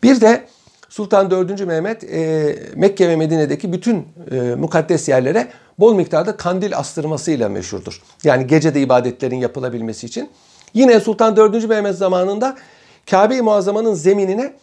Bir 0.04 0.22
de 0.22 0.46
Sultan 0.92 1.32
4. 1.32 1.66
Mehmet 1.66 2.04
e, 2.04 2.56
Mekke 2.76 3.10
ve 3.10 3.16
Medine'deki 3.16 3.74
bütün 3.74 4.08
e, 4.32 4.56
mukaddes 4.56 5.10
yerlere 5.10 5.52
bol 5.80 5.96
miktarda 5.96 6.38
kandil 6.38 6.78
astırmasıyla 6.78 7.50
meşhurdur. 7.50 8.02
Yani 8.24 8.48
gecede 8.48 8.82
ibadetlerin 8.82 9.36
yapılabilmesi 9.36 10.06
için. 10.06 10.30
Yine 10.74 11.00
Sultan 11.00 11.36
4. 11.36 11.70
Mehmet 11.70 11.96
zamanında 11.96 12.58
Kabe-i 13.10 13.42
Muazzama'nın 13.42 13.94
zeminine 13.94 14.54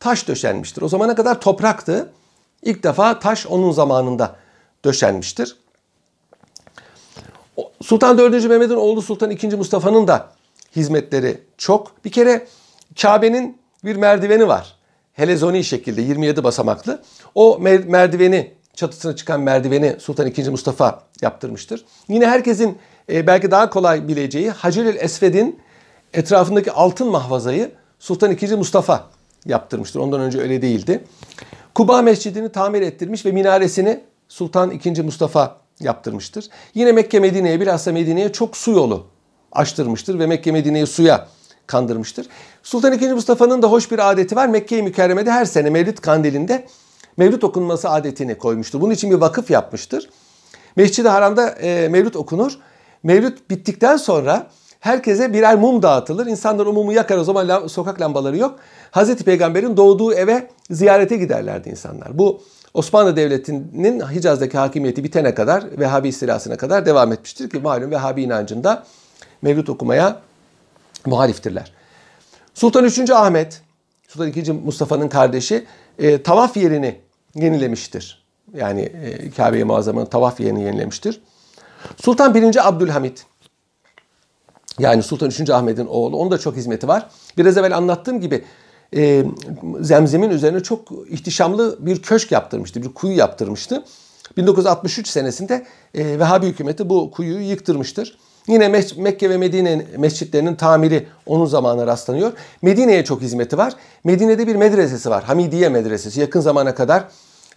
taş 0.00 0.28
döşenmiştir. 0.28 0.82
O 0.82 0.88
zamana 0.88 1.14
kadar 1.14 1.40
topraktı. 1.40 2.10
İlk 2.62 2.82
defa 2.82 3.18
taş 3.18 3.46
onun 3.46 3.70
zamanında 3.70 4.36
döşenmiştir. 4.84 5.56
Sultan 7.82 8.18
4. 8.18 8.48
Mehmet'in 8.48 8.76
oğlu 8.76 9.02
Sultan 9.02 9.30
II. 9.30 9.56
Mustafa'nın 9.56 10.08
da 10.08 10.28
hizmetleri 10.76 11.40
çok. 11.58 12.04
Bir 12.04 12.12
kere 12.12 12.46
Kabe'nin 13.02 13.58
bir 13.84 13.96
merdiveni 13.96 14.48
var. 14.48 14.77
Helezoni 15.18 15.64
şekilde 15.64 16.02
27 16.02 16.44
basamaklı. 16.44 17.02
O 17.34 17.58
merdiveni 17.86 18.52
çatısına 18.74 19.16
çıkan 19.16 19.40
merdiveni 19.40 19.96
Sultan 19.98 20.26
II. 20.26 20.48
Mustafa 20.48 21.02
yaptırmıştır. 21.22 21.84
Yine 22.08 22.26
herkesin 22.26 22.78
e, 23.12 23.26
belki 23.26 23.50
daha 23.50 23.70
kolay 23.70 24.08
bileceği 24.08 24.50
Hacer-el 24.50 24.96
Esved'in 24.96 25.60
etrafındaki 26.14 26.72
altın 26.72 27.08
mahvazayı 27.08 27.70
Sultan 27.98 28.32
II. 28.32 28.56
Mustafa 28.56 29.10
yaptırmıştır. 29.46 30.00
Ondan 30.00 30.20
önce 30.20 30.40
öyle 30.40 30.62
değildi. 30.62 31.04
Kuba 31.74 32.02
Mescidini 32.02 32.52
tamir 32.52 32.82
ettirmiş 32.82 33.26
ve 33.26 33.32
minaresini 33.32 34.00
Sultan 34.28 34.70
II. 34.70 35.02
Mustafa 35.02 35.56
yaptırmıştır. 35.80 36.48
Yine 36.74 36.92
Mekke 36.92 37.20
Medine'ye 37.20 37.60
bilhassa 37.60 37.92
Medine'ye 37.92 38.32
çok 38.32 38.56
su 38.56 38.70
yolu 38.70 39.06
açtırmıştır 39.52 40.18
ve 40.18 40.26
Mekke 40.26 40.52
Medine'yi 40.52 40.86
suya 40.86 41.28
kandırmıştır. 41.68 42.26
Sultan 42.62 42.92
II. 42.92 43.12
Mustafa'nın 43.12 43.62
da 43.62 43.66
hoş 43.66 43.90
bir 43.90 44.10
adeti 44.10 44.36
var. 44.36 44.48
Mekke-i 44.48 44.82
Mükerreme'de 44.82 45.30
her 45.30 45.44
sene 45.44 45.70
Mevlid 45.70 45.98
kandilinde 45.98 46.66
Mevlüt 47.16 47.44
okunması 47.44 47.90
adetini 47.90 48.38
koymuştur. 48.38 48.80
Bunun 48.80 48.92
için 48.92 49.10
bir 49.10 49.16
vakıf 49.16 49.50
yapmıştır. 49.50 50.10
Mescid-i 50.76 51.08
Haram'da 51.08 51.48
e, 51.48 51.88
Mevlüt 51.88 52.16
okunur. 52.16 52.58
Mevlüt 53.02 53.50
bittikten 53.50 53.96
sonra 53.96 54.46
herkese 54.80 55.32
birer 55.32 55.56
mum 55.56 55.82
dağıtılır. 55.82 56.26
İnsanlar 56.26 56.66
o 56.66 56.72
mumu 56.72 56.92
yakar 56.92 57.18
o 57.18 57.24
zaman 57.24 57.66
sokak 57.66 58.00
lambaları 58.00 58.36
yok. 58.36 58.58
Hazreti 58.90 59.24
Peygamber'in 59.24 59.76
doğduğu 59.76 60.12
eve 60.12 60.48
ziyarete 60.70 61.16
giderlerdi 61.16 61.68
insanlar. 61.68 62.18
Bu 62.18 62.40
Osmanlı 62.74 63.16
Devleti'nin 63.16 64.00
Hicaz'daki 64.00 64.58
hakimiyeti 64.58 65.04
bitene 65.04 65.34
kadar 65.34 65.64
Vehhabi 65.78 66.08
istilasına 66.08 66.56
kadar 66.56 66.86
devam 66.86 67.12
etmiştir 67.12 67.50
ki 67.50 67.58
malum 67.58 67.90
Vehhabi 67.90 68.22
inancında 68.22 68.84
Mevlüt 69.42 69.68
okumaya 69.68 70.20
muhaliftirler. 71.08 71.72
Sultan 72.54 72.84
3. 72.84 73.10
Ahmet, 73.10 73.62
Sultan 74.08 74.32
II. 74.32 74.52
Mustafa'nın 74.52 75.08
kardeşi 75.08 75.66
e, 75.98 76.22
tavaf 76.22 76.56
yerini 76.56 77.00
yenilemiştir. 77.34 78.24
Yani 78.54 78.80
e, 78.80 79.30
Kabe-i 79.30 79.64
Muazzama'nın 79.64 80.06
tavaf 80.06 80.40
yerini 80.40 80.62
yenilemiştir. 80.62 81.20
Sultan 82.02 82.34
1. 82.34 82.68
Abdülhamit 82.68 83.26
yani 84.78 85.02
Sultan 85.02 85.28
3. 85.28 85.50
Ahmet'in 85.50 85.86
oğlu. 85.86 86.16
Onun 86.16 86.30
da 86.30 86.38
çok 86.38 86.56
hizmeti 86.56 86.88
var. 86.88 87.10
Biraz 87.38 87.56
evvel 87.56 87.76
anlattığım 87.76 88.20
gibi 88.20 88.44
e, 88.96 89.24
Zemzem'in 89.80 90.30
üzerine 90.30 90.62
çok 90.62 90.88
ihtişamlı 91.08 91.76
bir 91.86 92.02
köşk 92.02 92.32
yaptırmıştı. 92.32 92.82
Bir 92.82 92.88
kuyu 92.88 93.16
yaptırmıştı. 93.16 93.84
1963 94.36 95.08
senesinde 95.08 95.66
e, 95.94 96.18
Vehhabi 96.18 96.46
hükümeti 96.46 96.88
bu 96.88 97.10
kuyuyu 97.10 97.50
yıktırmıştır. 97.50 98.18
Yine 98.48 98.68
Mekke 98.96 99.30
ve 99.30 99.36
Medine 99.36 99.86
mescitlerinin 99.96 100.54
tamiri 100.54 101.06
onun 101.26 101.46
zamanına 101.46 101.86
rastlanıyor. 101.86 102.32
Medine'ye 102.62 103.04
çok 103.04 103.20
hizmeti 103.20 103.58
var. 103.58 103.72
Medine'de 104.04 104.46
bir 104.46 104.56
medresesi 104.56 105.10
var. 105.10 105.24
Hamidiye 105.24 105.68
medresesi. 105.68 106.20
Yakın 106.20 106.40
zamana 106.40 106.74
kadar 106.74 107.04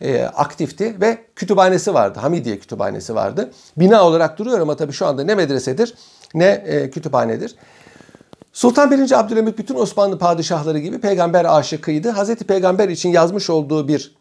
e, 0.01 0.23
aktifti 0.23 1.01
ve 1.01 1.17
kütüphanesi 1.35 1.93
vardı. 1.93 2.19
Hamidiye 2.19 2.59
kütüphanesi 2.59 3.15
vardı. 3.15 3.51
Bina 3.77 4.03
olarak 4.07 4.37
duruyor 4.37 4.59
ama 4.59 4.75
tabii 4.75 4.93
şu 4.93 5.05
anda 5.05 5.23
ne 5.23 5.35
medresedir 5.35 5.93
ne 6.33 6.45
e, 6.45 6.89
kütüphanedir. 6.89 7.55
Sultan 8.53 8.91
1. 8.91 9.19
Abdülhamit 9.19 9.57
bütün 9.57 9.75
Osmanlı 9.75 10.19
padişahları 10.19 10.79
gibi 10.79 11.01
peygamber 11.01 11.45
aşıkıydı. 11.57 12.09
Hazreti 12.09 12.43
Peygamber 12.43 12.89
için 12.89 13.09
yazmış 13.09 13.49
olduğu 13.49 13.87
bir 13.87 14.15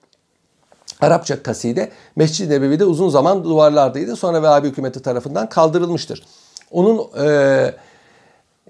Arapça 1.01 1.43
kaside 1.43 1.91
Mescid-i 2.17 2.51
Nebevi'de 2.51 2.85
uzun 2.85 3.09
zaman 3.09 3.45
duvarlardaydı. 3.45 4.17
Sonra 4.17 4.43
Vehhabi 4.43 4.69
hükümeti 4.69 5.03
tarafından 5.03 5.49
kaldırılmıştır. 5.49 6.23
Onun 6.71 7.25
e, 7.27 7.75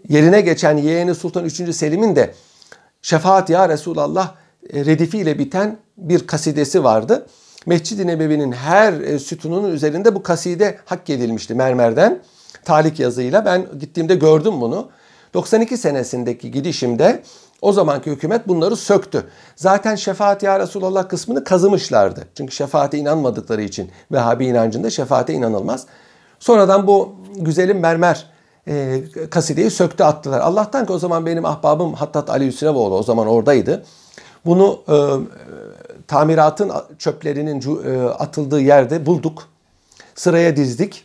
yerine 0.08 0.40
geçen 0.40 0.76
yeğeni 0.76 1.14
Sultan 1.14 1.44
3. 1.44 1.74
Selim'in 1.74 2.16
de 2.16 2.34
Şefaat 3.02 3.50
Ya 3.50 3.68
Resulallah 3.68 4.34
e, 4.72 4.84
redifiyle 4.84 5.38
biten 5.38 5.78
bir 5.96 6.26
kasidesi 6.26 6.84
vardı. 6.84 7.26
Mescid-i 7.66 8.06
Nebevi'nin 8.06 8.52
her 8.52 8.92
e, 8.92 9.18
sütununun 9.18 9.72
üzerinde 9.72 10.14
bu 10.14 10.22
kaside 10.22 10.78
hak 10.84 11.10
edilmişti 11.10 11.54
mermerden. 11.54 12.22
Talik 12.64 13.00
yazıyla 13.00 13.44
ben 13.44 13.66
gittiğimde 13.78 14.14
gördüm 14.14 14.60
bunu. 14.60 14.90
92 15.34 15.76
senesindeki 15.76 16.50
gidişimde 16.50 17.22
O 17.62 17.72
zamanki 17.72 18.10
hükümet 18.10 18.48
bunları 18.48 18.76
söktü. 18.76 19.26
Zaten 19.56 19.94
şefaat 19.94 20.42
ya 20.42 20.60
Resulallah 20.60 21.08
kısmını 21.08 21.44
kazımışlardı. 21.44 22.28
Çünkü 22.34 22.54
şefaate 22.54 22.98
inanmadıkları 22.98 23.62
için 23.62 23.90
Vehhabi 24.12 24.46
inancında 24.46 24.90
şefaate 24.90 25.32
inanılmaz. 25.32 25.86
Sonradan 26.40 26.86
bu 26.86 27.14
güzelim 27.36 27.78
mermer 27.78 28.26
e, 28.68 29.02
kasideyi 29.30 29.70
söktü 29.70 30.04
attılar. 30.04 30.40
Allah'tan 30.40 30.86
ki 30.86 30.92
o 30.92 30.98
zaman 30.98 31.26
benim 31.26 31.44
ahbabım 31.44 31.94
Hattat 31.94 32.30
Ali 32.30 32.46
Hüsrevoğlu 32.46 32.94
o 32.94 33.02
zaman 33.02 33.26
oradaydı. 33.26 33.84
Bunu 34.46 34.80
e, 34.88 34.96
tamiratın 36.08 36.72
çöplerinin 36.98 37.84
e, 37.84 38.08
atıldığı 38.08 38.60
yerde 38.60 39.06
bulduk. 39.06 39.48
Sıraya 40.14 40.56
dizdik 40.56 41.04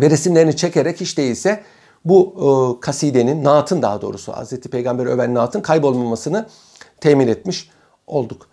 ve 0.00 0.10
resimlerini 0.10 0.56
çekerek 0.56 1.00
hiç 1.00 1.18
değilse 1.18 1.62
bu 2.04 2.34
e, 2.36 2.80
kasidenin, 2.80 3.44
naatın 3.44 3.82
daha 3.82 4.02
doğrusu 4.02 4.32
Hz. 4.32 4.60
Peygamber 4.60 5.06
öven 5.06 5.34
naatın 5.34 5.60
kaybolmamasını 5.60 6.48
temin 7.00 7.28
etmiş 7.28 7.70
olduk. 8.06 8.46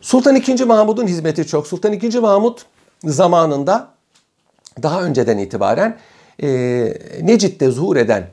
Sultan 0.00 0.36
II. 0.36 0.64
Mahmud'un 0.64 1.06
hizmeti 1.06 1.46
çok. 1.46 1.66
Sultan 1.66 1.92
II. 1.92 2.18
Mahmud 2.18 2.58
zamanında 3.04 3.88
daha 4.82 5.02
önceden 5.02 5.38
itibaren 5.38 5.98
e, 6.42 6.48
Necid'de 7.22 7.70
zuhur 7.70 7.96
eden 7.96 8.26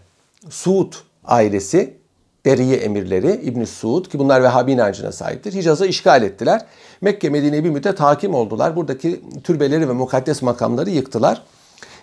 Suud 0.49 0.93
ailesi, 1.25 1.97
Deriye 2.45 2.77
emirleri 2.77 3.31
İbn 3.31 3.63
Suud 3.63 4.05
ki 4.05 4.19
bunlar 4.19 4.43
Vehhabi 4.43 4.71
inancına 4.71 5.11
sahiptir. 5.11 5.53
Hicaz'ı 5.53 5.85
işgal 5.85 6.23
ettiler. 6.23 6.65
Mekke 7.01 7.29
Medine'ye 7.29 7.63
bir 7.63 7.69
müddet 7.69 7.99
hakim 7.99 8.33
oldular. 8.33 8.75
Buradaki 8.75 9.21
türbeleri 9.43 9.89
ve 9.89 9.93
mukaddes 9.93 10.41
makamları 10.41 10.89
yıktılar. 10.89 11.41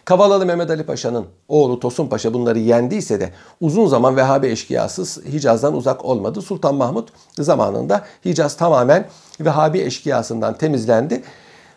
Kavalalı 0.04 0.46
Mehmet 0.46 0.70
Ali 0.70 0.86
Paşa'nın 0.86 1.26
oğlu 1.48 1.80
Tosun 1.80 2.06
Paşa 2.06 2.34
bunları 2.34 2.58
yendiyse 2.58 3.20
de 3.20 3.32
uzun 3.60 3.86
zaman 3.86 4.16
Vehhabi 4.16 4.46
eşkıyasız 4.46 5.20
Hicaz'dan 5.32 5.76
uzak 5.76 6.04
olmadı. 6.04 6.42
Sultan 6.42 6.74
Mahmut 6.74 7.08
zamanında 7.38 8.04
Hicaz 8.24 8.56
tamamen 8.56 9.08
Vehhabi 9.40 9.80
eşkıyasından 9.80 10.58
temizlendi. 10.58 11.22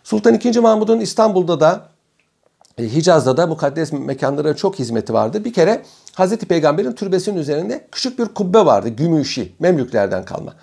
Sultan 0.06 0.40
II. 0.44 0.60
Mahmud'un 0.60 1.00
İstanbul'da 1.00 1.60
da 1.60 1.88
e, 2.78 2.82
Hicaz'da 2.84 3.36
da 3.36 3.46
mukaddes 3.46 3.92
mekanlara 3.92 4.56
çok 4.56 4.78
hizmeti 4.78 5.12
vardı. 5.12 5.44
Bir 5.44 5.52
kere 5.52 5.82
Hazreti 6.14 6.46
Peygamber'in 6.46 6.92
türbesinin 6.92 7.36
üzerinde 7.36 7.88
küçük 7.92 8.18
bir 8.18 8.24
kubbe 8.24 8.58
vardı. 8.66 8.88
Gümüşi, 8.88 9.52
Memlüklerden 9.58 10.24
kalma. 10.24 10.54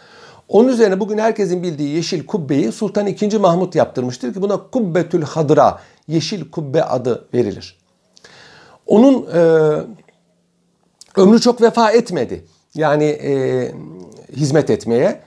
Onun 0.47 0.69
üzerine 0.69 0.99
bugün 0.99 1.17
herkesin 1.17 1.63
bildiği 1.63 1.95
yeşil 1.95 2.25
kubbeyi 2.25 2.71
Sultan 2.71 3.07
II. 3.07 3.37
Mahmut 3.37 3.75
yaptırmıştır 3.75 4.33
ki 4.33 4.41
buna 4.41 4.57
Kubbetül 4.57 5.21
Hadra, 5.21 5.79
yeşil 6.07 6.51
kubbe 6.51 6.83
adı 6.83 7.27
verilir. 7.33 7.77
Onun 8.85 9.27
e, 9.33 9.39
ömrü 11.17 11.41
çok 11.41 11.61
vefa 11.61 11.91
etmedi. 11.91 12.45
Yani 12.75 13.05
e, 13.05 13.71
hizmet 14.35 14.69
etmeye. 14.69 15.21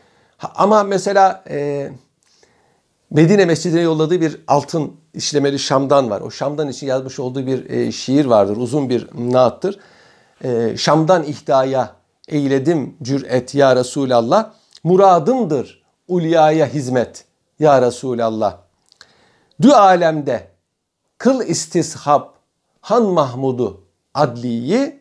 Ama 0.54 0.82
mesela 0.82 1.44
e, 1.50 1.90
Medine 3.10 3.44
Mescidi'ne 3.44 3.80
yolladığı 3.80 4.20
bir 4.20 4.40
altın 4.48 4.96
işlemeli 5.14 5.58
Şam'dan 5.58 6.10
var. 6.10 6.20
O 6.20 6.30
Şam'dan 6.30 6.68
için 6.68 6.86
yazmış 6.86 7.18
olduğu 7.18 7.46
bir 7.46 7.70
e, 7.70 7.92
şiir 7.92 8.25
vardır. 8.25 8.56
Uzun 8.56 8.88
bir 8.88 9.08
naattır. 9.14 9.78
E, 10.44 10.76
Şam'dan 10.76 11.25
ihdaya 11.25 11.96
eyledim 12.28 12.96
cüret 13.02 13.54
ya 13.54 13.76
Resulallah. 13.76 14.52
Muradımdır 14.84 15.82
ulyaya 16.08 16.66
hizmet 16.66 17.25
ya 17.58 17.82
Resulallah. 17.82 18.58
Dü 19.62 19.70
alemde 19.70 20.48
kıl 21.18 21.46
istishab 21.46 22.22
Han 22.80 23.02
Mahmud'u 23.02 23.84
adliyi 24.14 25.00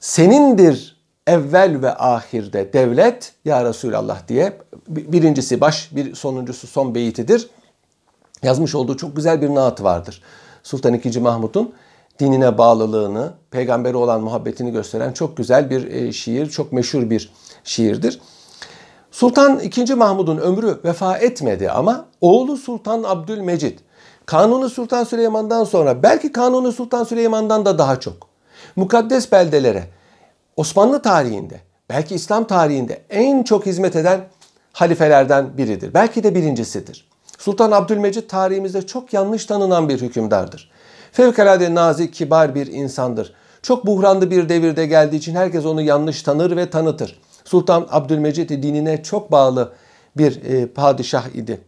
senindir 0.00 0.93
evvel 1.26 1.82
ve 1.82 1.94
ahirde 1.94 2.72
devlet 2.72 3.32
ya 3.44 3.64
Resulallah 3.64 4.28
diye 4.28 4.58
birincisi 4.88 5.60
baş 5.60 5.90
bir 5.92 6.14
sonuncusu 6.14 6.66
son 6.66 6.94
beyitidir. 6.94 7.50
Yazmış 8.42 8.74
olduğu 8.74 8.96
çok 8.96 9.16
güzel 9.16 9.42
bir 9.42 9.54
naat 9.54 9.82
vardır. 9.82 10.22
Sultan 10.62 10.94
II. 10.94 11.20
Mahmud'un 11.20 11.74
dinine 12.18 12.58
bağlılığını, 12.58 13.32
peygamberi 13.50 13.96
olan 13.96 14.20
muhabbetini 14.20 14.72
gösteren 14.72 15.12
çok 15.12 15.36
güzel 15.36 15.70
bir 15.70 15.92
e, 15.92 16.12
şiir, 16.12 16.50
çok 16.50 16.72
meşhur 16.72 17.10
bir 17.10 17.32
şiirdir. 17.64 18.20
Sultan 19.10 19.60
II. 19.60 19.94
Mahmud'un 19.94 20.38
ömrü 20.38 20.80
vefa 20.84 21.18
etmedi 21.18 21.70
ama 21.70 22.04
oğlu 22.20 22.56
Sultan 22.56 23.02
Abdülmecid 23.02 23.78
Kanuni 24.26 24.70
Sultan 24.70 25.04
Süleyman'dan 25.04 25.64
sonra 25.64 26.02
belki 26.02 26.32
Kanuni 26.32 26.72
Sultan 26.72 27.04
Süleyman'dan 27.04 27.64
da 27.64 27.78
daha 27.78 28.00
çok 28.00 28.16
mukaddes 28.76 29.32
beldelere 29.32 29.84
Osmanlı 30.56 31.02
tarihinde 31.02 31.60
belki 31.90 32.14
İslam 32.14 32.46
tarihinde 32.46 33.02
en 33.10 33.42
çok 33.42 33.66
hizmet 33.66 33.96
eden 33.96 34.20
halifelerden 34.72 35.58
biridir. 35.58 35.94
Belki 35.94 36.24
de 36.24 36.34
birincisidir. 36.34 37.08
Sultan 37.38 37.70
Abdülmecid 37.70 38.28
tarihimizde 38.28 38.86
çok 38.86 39.12
yanlış 39.12 39.46
tanınan 39.46 39.88
bir 39.88 40.00
hükümdardır. 40.00 40.70
Fevkalade 41.12 41.74
nazik, 41.74 42.14
kibar 42.14 42.54
bir 42.54 42.66
insandır. 42.66 43.34
Çok 43.62 43.86
buhranlı 43.86 44.30
bir 44.30 44.48
devirde 44.48 44.86
geldiği 44.86 45.16
için 45.16 45.34
herkes 45.34 45.64
onu 45.66 45.82
yanlış 45.82 46.22
tanır 46.22 46.56
ve 46.56 46.70
tanıtır. 46.70 47.20
Sultan 47.44 47.86
Abdülmecid 47.90 48.50
dinine 48.50 49.02
çok 49.02 49.32
bağlı 49.32 49.72
bir 50.16 50.44
e, 50.44 50.66
padişah 50.66 51.28
idi. 51.34 51.60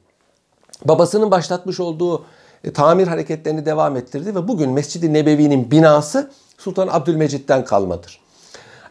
Babasının 0.85 1.31
başlatmış 1.31 1.81
olduğu 1.81 2.25
e, 2.65 2.73
tamir 2.73 3.07
hareketlerini 3.07 3.67
devam 3.67 3.97
ettirdi 3.97 4.35
ve 4.35 4.49
bugün 4.49 4.71
Mescid-i 4.71 5.13
Nebevi'nin 5.13 5.71
binası 5.71 6.31
Sultan 6.59 6.89
Abdülmecid'den 6.89 7.65
kalmadır. 7.65 8.26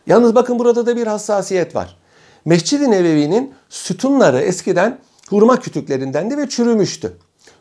Yalnız 0.08 0.36
bakın 0.36 0.60
burada 0.60 0.86
da 0.86 0.96
bir 0.96 1.08
hassasiyet 1.08 1.76
var. 1.76 1.98
Mescid-i 2.46 2.92
Nebevi'nin 2.92 3.54
sütunları 3.70 4.40
eskiden 4.40 5.00
hurma 5.30 5.60
kütüklerindendi 5.60 6.38
ve 6.38 6.50
çürümüştü. 6.50 7.14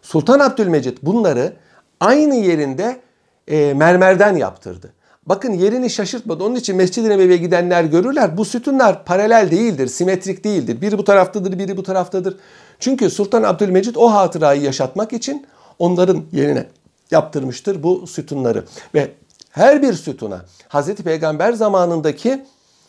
Sultan 0.02 0.40
Abdülmecid 0.40 0.98
bunları 1.02 1.52
aynı 2.00 2.34
yerinde 2.34 3.00
e, 3.48 3.74
mermerden 3.74 4.36
yaptırdı. 4.36 4.92
Bakın 5.26 5.52
yerini 5.52 5.90
şaşırtmadı. 5.90 6.44
Onun 6.44 6.54
için 6.54 6.76
Mescid-i 6.76 7.08
Nebevi'ye 7.08 7.36
gidenler 7.36 7.84
görürler. 7.84 8.36
Bu 8.36 8.44
sütunlar 8.44 9.04
paralel 9.04 9.50
değildir, 9.50 9.86
simetrik 9.86 10.44
değildir. 10.44 10.80
Biri 10.80 10.98
bu 10.98 11.04
taraftadır, 11.04 11.58
biri 11.58 11.76
bu 11.76 11.82
taraftadır. 11.82 12.36
Çünkü 12.80 13.10
Sultan 13.10 13.42
Abdülmecid 13.42 13.94
o 13.96 14.12
hatırayı 14.12 14.62
yaşatmak 14.62 15.12
için 15.12 15.46
onların 15.78 16.22
yerine 16.32 16.66
yaptırmıştır 17.10 17.82
bu 17.82 18.06
sütunları. 18.06 18.64
Ve 18.94 19.10
her 19.54 19.82
bir 19.82 19.92
sütuna 19.92 20.44
Hazreti 20.68 21.02
Peygamber 21.02 21.52
zamanındaki 21.52 22.44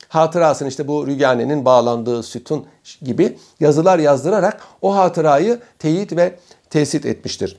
hatırasını 0.10 0.68
işte 0.68 0.88
bu 0.88 1.08
Rügane'nin 1.08 1.66
bağlandığı 1.66 2.24
sütun 2.24 2.66
gibi 3.02 3.38
yazılar 3.60 4.00
yazdırarak 4.00 4.62
o 4.82 4.96
hatırayı 4.96 5.60
teyit 5.80 6.16
ve 6.16 6.40
tesit 6.70 7.06
etmiştir. 7.06 7.58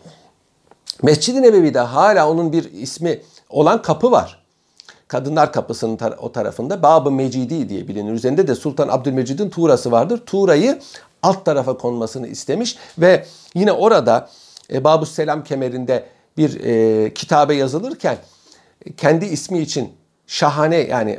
Mescid-i 1.03 1.43
Nebevi'de 1.43 1.81
hala 1.81 2.31
onun 2.31 2.53
bir 2.53 2.73
ismi 2.73 3.21
olan 3.51 3.83
kapı 3.83 4.11
var. 4.11 4.43
Kadınlar 5.09 5.53
Kapısı'nın 5.53 5.97
tar- 5.97 6.17
o 6.17 6.33
tarafında 6.33 6.83
Bab-ı 6.83 7.11
Mecidi 7.11 7.69
diye 7.69 7.89
bilinir. 7.89 8.13
Üzerinde 8.13 8.49
de 8.49 8.55
Sultan 8.55 8.89
Abdülmecid'in 8.89 9.51
tuğrası 9.51 9.93
vardır. 9.93 10.23
Tuğrayı 10.27 10.81
alt 11.23 11.45
tarafa 11.45 11.77
konmasını 11.77 12.29
istemiş 12.29 12.77
ve 12.99 13.27
yine 13.55 13.73
orada 13.73 14.29
e, 14.73 14.85
Bab-ı 14.85 15.07
Selam 15.07 15.45
kemerinde 15.45 16.05
bir 16.37 16.61
e, 16.65 17.15
kitabe 17.15 17.55
yazılırken 17.55 18.19
kendi 18.97 19.25
ismi 19.25 19.59
için 19.59 19.93
şahane 20.27 20.77
yani 20.77 21.19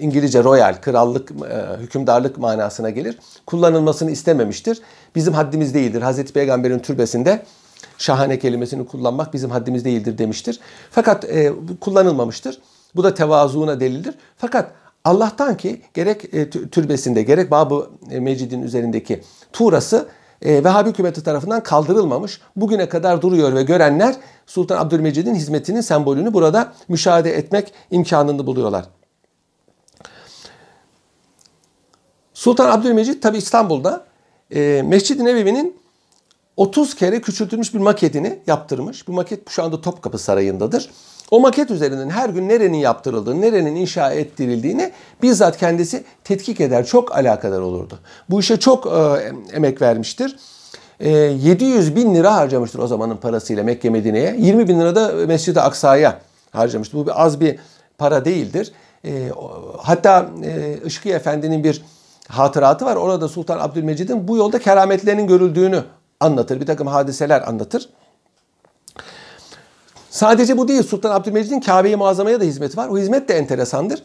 İngilizce 0.00 0.44
royal, 0.44 0.80
krallık, 0.80 1.30
e, 1.30 1.82
hükümdarlık 1.82 2.38
manasına 2.38 2.90
gelir. 2.90 3.18
Kullanılmasını 3.46 4.10
istememiştir. 4.10 4.82
Bizim 5.14 5.34
haddimiz 5.34 5.74
değildir. 5.74 6.02
Hazreti 6.02 6.32
Peygamber'in 6.32 6.78
türbesinde 6.78 7.42
şahane 7.98 8.38
kelimesini 8.38 8.86
kullanmak 8.86 9.34
bizim 9.34 9.50
haddimiz 9.50 9.84
değildir 9.84 10.18
demiştir. 10.18 10.60
Fakat 10.90 11.24
e, 11.24 11.52
kullanılmamıştır. 11.80 12.60
Bu 12.96 13.04
da 13.04 13.14
tevazuuna 13.14 13.80
delildir. 13.80 14.14
Fakat 14.36 14.72
Allah'tan 15.04 15.56
ki 15.56 15.82
gerek 15.94 16.34
e, 16.34 16.50
türbesinde 16.50 17.22
gerek 17.22 17.50
Bab-ı 17.50 17.90
Mecid'in 18.20 18.62
üzerindeki 18.62 19.22
tuğrası 19.52 20.08
e, 20.42 20.64
Vehhabi 20.64 20.88
hükümeti 20.88 21.22
tarafından 21.22 21.62
kaldırılmamış. 21.62 22.40
Bugüne 22.56 22.88
kadar 22.88 23.22
duruyor 23.22 23.54
ve 23.54 23.62
görenler 23.62 24.16
Sultan 24.46 24.78
Abdülmecid'in 24.78 25.34
hizmetinin 25.34 25.80
sembolünü 25.80 26.34
burada 26.34 26.72
müşahede 26.88 27.36
etmek 27.36 27.72
imkanını 27.90 28.46
buluyorlar. 28.46 28.84
Sultan 32.34 32.70
Abdülmecid 32.70 33.22
tabi 33.22 33.38
İstanbul'da 33.38 34.04
e, 34.54 34.82
Mescid-i 34.86 35.24
Nebevi'nin 35.24 35.80
30 36.56 36.94
kere 36.94 37.20
küçültülmüş 37.20 37.74
bir 37.74 37.78
maketini 37.78 38.38
yaptırmış. 38.46 39.08
Bu 39.08 39.12
maket 39.12 39.50
şu 39.50 39.62
anda 39.62 39.80
Topkapı 39.80 40.18
Sarayı'ndadır. 40.18 40.90
O 41.30 41.40
maket 41.40 41.70
üzerinden 41.70 42.10
her 42.10 42.28
gün 42.28 42.48
nerenin 42.48 42.78
yaptırıldığını, 42.78 43.40
nerenin 43.40 43.76
inşa 43.76 44.10
ettirildiğini 44.10 44.92
bizzat 45.22 45.58
kendisi 45.58 46.04
tetkik 46.24 46.60
eder. 46.60 46.86
Çok 46.86 47.16
alakadar 47.16 47.60
olurdu. 47.60 47.98
Bu 48.30 48.40
işe 48.40 48.56
çok 48.56 48.86
e, 48.86 49.32
emek 49.52 49.82
vermiştir. 49.82 50.36
E, 51.00 51.10
700 51.10 51.96
bin 51.96 52.14
lira 52.14 52.34
harcamıştır 52.34 52.78
o 52.78 52.86
zamanın 52.86 53.16
parasıyla 53.16 53.64
Mekke 53.64 53.90
Medine'ye. 53.90 54.36
20 54.38 54.68
bin 54.68 54.80
lira 54.80 54.94
da 54.94 55.26
Mescid-i 55.26 55.60
Aksa'ya 55.60 56.20
harcamıştı. 56.50 56.96
Bu 56.96 57.06
bir 57.06 57.24
az 57.24 57.40
bir 57.40 57.58
para 57.98 58.24
değildir. 58.24 58.72
E, 59.04 59.28
hatta 59.78 60.30
e, 60.44 60.78
Işkı 60.86 61.08
Efendi'nin 61.08 61.64
bir 61.64 61.82
hatıratı 62.28 62.84
var. 62.84 62.96
Orada 62.96 63.28
Sultan 63.28 63.58
Abdülmecid'in 63.58 64.28
bu 64.28 64.36
yolda 64.36 64.58
kerametlerinin 64.58 65.26
görüldüğünü 65.26 65.84
anlatır. 66.20 66.60
Bir 66.60 66.66
takım 66.66 66.86
hadiseler 66.86 67.48
anlatır. 67.48 67.88
Sadece 70.10 70.58
bu 70.58 70.68
değil. 70.68 70.82
Sultan 70.82 71.10
Abdülmecid'in 71.10 71.60
Kabe-i 71.60 71.96
Muazzama'ya 71.96 72.40
da 72.40 72.44
hizmeti 72.44 72.76
var. 72.76 72.88
O 72.88 72.98
hizmet 72.98 73.28
de 73.28 73.34
enteresandır. 73.34 74.02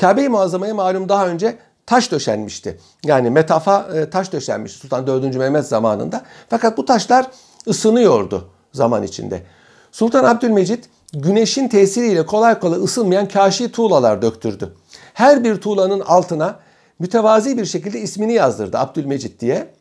Kabe-i 0.00 0.28
Muazzama'ya 0.28 0.74
malum 0.74 1.08
daha 1.08 1.26
önce 1.26 1.58
taş 1.86 2.12
döşenmişti. 2.12 2.78
Yani 3.04 3.30
metafa 3.30 3.88
e, 3.94 4.10
taş 4.10 4.32
döşenmişti 4.32 4.78
Sultan 4.78 5.06
4. 5.06 5.36
Mehmet 5.36 5.66
zamanında. 5.66 6.22
Fakat 6.50 6.78
bu 6.78 6.84
taşlar 6.84 7.26
ısınıyordu 7.68 8.48
zaman 8.72 9.02
içinde. 9.02 9.42
Sultan 9.92 10.24
Abdülmecid 10.24 10.84
güneşin 11.12 11.68
tesiriyle 11.68 12.26
kolay 12.26 12.58
kolay 12.58 12.84
ısınmayan 12.84 13.28
kaşi 13.28 13.72
tuğlalar 13.72 14.22
döktürdü. 14.22 14.74
Her 15.14 15.44
bir 15.44 15.56
tuğlanın 15.56 16.00
altına 16.00 16.58
mütevazi 16.98 17.58
bir 17.58 17.64
şekilde 17.64 18.00
ismini 18.00 18.32
yazdırdı 18.32 18.78
Abdülmecid 18.78 19.40
diye. 19.40 19.74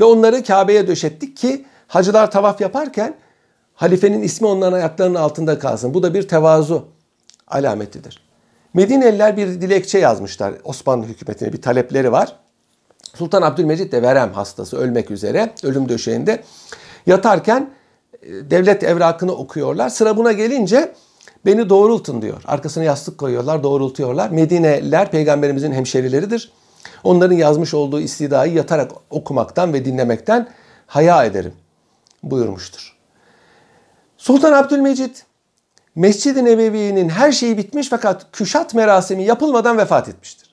Ve 0.00 0.04
onları 0.04 0.44
Kabe'ye 0.44 0.86
döşettik 0.86 1.36
ki 1.36 1.64
hacılar 1.88 2.30
tavaf 2.30 2.60
yaparken 2.60 3.14
halifenin 3.76 4.22
ismi 4.22 4.46
onların 4.46 4.76
ayaklarının 4.76 5.14
altında 5.14 5.58
kalsın. 5.58 5.94
Bu 5.94 6.02
da 6.02 6.14
bir 6.14 6.28
tevazu 6.28 6.88
alametidir. 7.48 8.26
Medineliler 8.74 9.36
bir 9.36 9.46
dilekçe 9.48 9.98
yazmışlar 9.98 10.54
Osmanlı 10.64 11.06
hükümetine 11.06 11.52
bir 11.52 11.62
talepleri 11.62 12.12
var. 12.12 12.36
Sultan 13.14 13.42
Abdülmecid 13.42 13.92
de 13.92 14.02
verem 14.02 14.32
hastası 14.32 14.76
ölmek 14.76 15.10
üzere 15.10 15.52
ölüm 15.62 15.88
döşeğinde 15.88 16.42
yatarken 17.06 17.70
e, 18.22 18.50
devlet 18.50 18.82
evrakını 18.82 19.32
okuyorlar. 19.32 19.88
Sıra 19.88 20.16
buna 20.16 20.32
gelince 20.32 20.94
beni 21.46 21.68
doğrultun 21.68 22.22
diyor. 22.22 22.42
Arkasına 22.46 22.84
yastık 22.84 23.18
koyuyorlar, 23.18 23.62
doğrultuyorlar. 23.62 24.30
Medineliler 24.30 25.10
peygamberimizin 25.10 25.72
hemşerileridir. 25.72 26.52
Onların 27.04 27.36
yazmış 27.36 27.74
olduğu 27.74 28.00
istidayı 28.00 28.52
yatarak 28.52 28.90
okumaktan 29.10 29.72
ve 29.72 29.84
dinlemekten 29.84 30.48
haya 30.86 31.24
ederim 31.24 31.52
buyurmuştur. 32.22 32.95
Sultan 34.26 34.52
Abdülmecid 34.52 35.16
Mescid-i 35.94 36.44
Nebevi'nin 36.44 37.08
her 37.08 37.32
şeyi 37.32 37.58
bitmiş 37.58 37.88
fakat 37.88 38.32
küşat 38.32 38.74
merasimi 38.74 39.24
yapılmadan 39.24 39.78
vefat 39.78 40.08
etmiştir. 40.08 40.50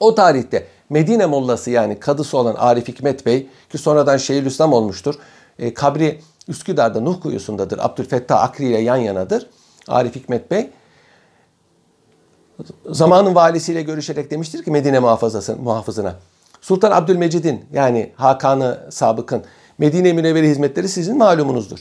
O 0.00 0.14
tarihte 0.14 0.66
Medine 0.90 1.26
Mollası 1.26 1.70
yani 1.70 2.00
kadısı 2.00 2.38
olan 2.38 2.54
Arif 2.54 2.88
Hikmet 2.88 3.26
Bey 3.26 3.48
ki 3.70 3.78
sonradan 3.78 4.16
Şeyhülislam 4.16 4.72
olmuştur. 4.72 5.14
E, 5.58 5.74
kabri 5.74 6.20
Üsküdar'da 6.48 7.00
Nuh 7.00 7.20
kuyusundadır. 7.22 7.78
Abdülfettah 7.78 8.42
Akri 8.42 8.64
ile 8.64 8.78
yan 8.78 8.96
yanadır. 8.96 9.46
Arif 9.88 10.14
Hikmet 10.14 10.50
Bey 10.50 10.70
zamanın 12.86 13.34
valisiyle 13.34 13.82
görüşerek 13.82 14.30
demiştir 14.30 14.64
ki 14.64 14.70
Medine 14.70 14.98
muhafazası, 14.98 15.56
muhafızına. 15.56 16.14
Sultan 16.60 16.90
Abdülmecid'in 16.90 17.64
yani 17.72 18.12
Hakan'ı 18.16 18.80
Sabık'ın 18.90 19.44
Medine 19.78 20.12
Münevveri 20.12 20.48
hizmetleri 20.48 20.88
sizin 20.88 21.18
malumunuzdur. 21.18 21.78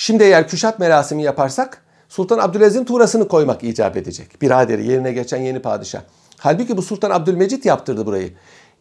Şimdi 0.00 0.22
eğer 0.22 0.48
küşat 0.48 0.78
merasimi 0.78 1.22
yaparsak 1.22 1.82
Sultan 2.08 2.38
Abdülaziz'in 2.38 2.84
tuğrasını 2.84 3.28
koymak 3.28 3.64
icap 3.64 3.96
edecek. 3.96 4.42
Biraderi 4.42 4.86
yerine 4.86 5.12
geçen 5.12 5.38
yeni 5.38 5.62
padişah. 5.62 6.00
Halbuki 6.36 6.76
bu 6.76 6.82
Sultan 6.82 7.10
Abdülmecit 7.10 7.66
yaptırdı 7.66 8.06
burayı. 8.06 8.32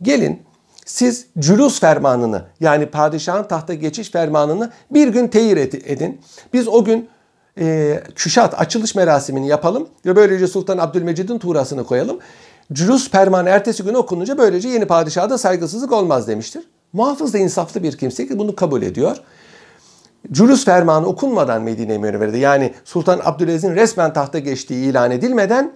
Gelin 0.02 0.42
siz 0.86 1.28
cülus 1.40 1.80
fermanını 1.80 2.46
yani 2.60 2.86
padişahın 2.86 3.44
tahta 3.44 3.74
geçiş 3.74 4.12
fermanını 4.12 4.72
bir 4.92 5.08
gün 5.08 5.28
teyir 5.28 5.58
edin. 5.58 6.22
Biz 6.54 6.68
o 6.68 6.84
gün 6.84 7.10
e, 7.60 8.00
küşat 8.16 8.62
açılış 8.62 8.96
merasimini 8.96 9.48
yapalım 9.48 9.90
ve 10.06 10.16
böylece 10.16 10.48
Sultan 10.48 10.78
Abdülmecid'in 10.78 11.40
tuğrasını 11.40 11.84
koyalım. 11.84 12.20
Cülus 12.74 13.10
fermanı 13.10 13.50
ertesi 13.50 13.84
gün 13.84 13.94
okununca 13.94 14.38
böylece 14.38 14.70
yeni 14.70 14.86
padişaha 14.86 15.30
da 15.30 15.38
saygısızlık 15.38 15.92
olmaz 15.92 16.28
demiştir. 16.28 16.64
Muhafız 16.94 17.34
da 17.34 17.38
insaflı 17.38 17.84
bir 17.84 17.98
kimse 17.98 18.28
ki 18.28 18.40
bunu 18.40 18.56
kabul 18.56 18.82
ediyor. 18.82 19.18
Cülus 20.32 20.66
fermanı 20.66 21.08
okunmadan 21.08 21.62
Medine-i 21.62 22.00
Münevvere'de 22.00 22.38
yani 22.38 22.74
Sultan 22.84 23.22
Abdülaziz'in 23.24 23.76
resmen 23.76 24.14
tahta 24.14 24.40
geçtiği 24.40 24.90
ilan 24.90 25.12
edilmeden 25.12 25.74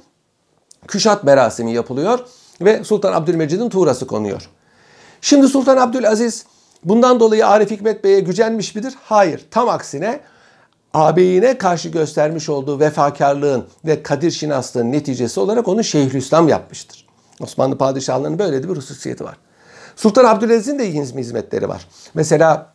küşat 0.88 1.24
merasimi 1.24 1.74
yapılıyor 1.74 2.20
ve 2.62 2.84
Sultan 2.84 3.14
Abdülmecid'in 3.14 3.70
tuğrası 3.70 4.08
konuyor. 4.08 4.50
Şimdi 5.22 5.48
Sultan 5.48 5.78
Abdülaziz 5.78 6.46
bundan 6.84 7.20
dolayı 7.20 7.48
Arif 7.48 7.72
Hikmet 7.72 8.04
Bey'e 8.04 8.20
gücenmiş 8.20 8.76
midir? 8.76 8.94
Hayır. 9.04 9.46
Tam 9.52 9.70
aksine 9.70 10.20
ağabeyine 10.94 11.58
karşı 11.58 11.90
göstermiş 11.90 12.50
olduğu 12.50 12.80
vefakarlığın 12.80 13.66
ve 13.86 14.04
kadir 14.04 14.32
şinaslığın 14.32 14.92
neticesi 14.92 15.40
olarak 15.40 15.68
onu 15.68 15.84
Şeyhülislam 15.84 16.48
yapmıştır. 16.48 17.08
Osmanlı 17.42 17.78
padişahlarının 17.78 18.40
böyle 18.40 18.64
bir 18.64 18.70
hususiyeti 18.70 19.24
var. 19.24 19.38
Sultan 19.96 20.26
Abdülaziz'in 20.26 20.80
de 20.80 20.94
hizmetleri 20.94 21.70
var. 21.70 21.88
Mesela 22.14 22.74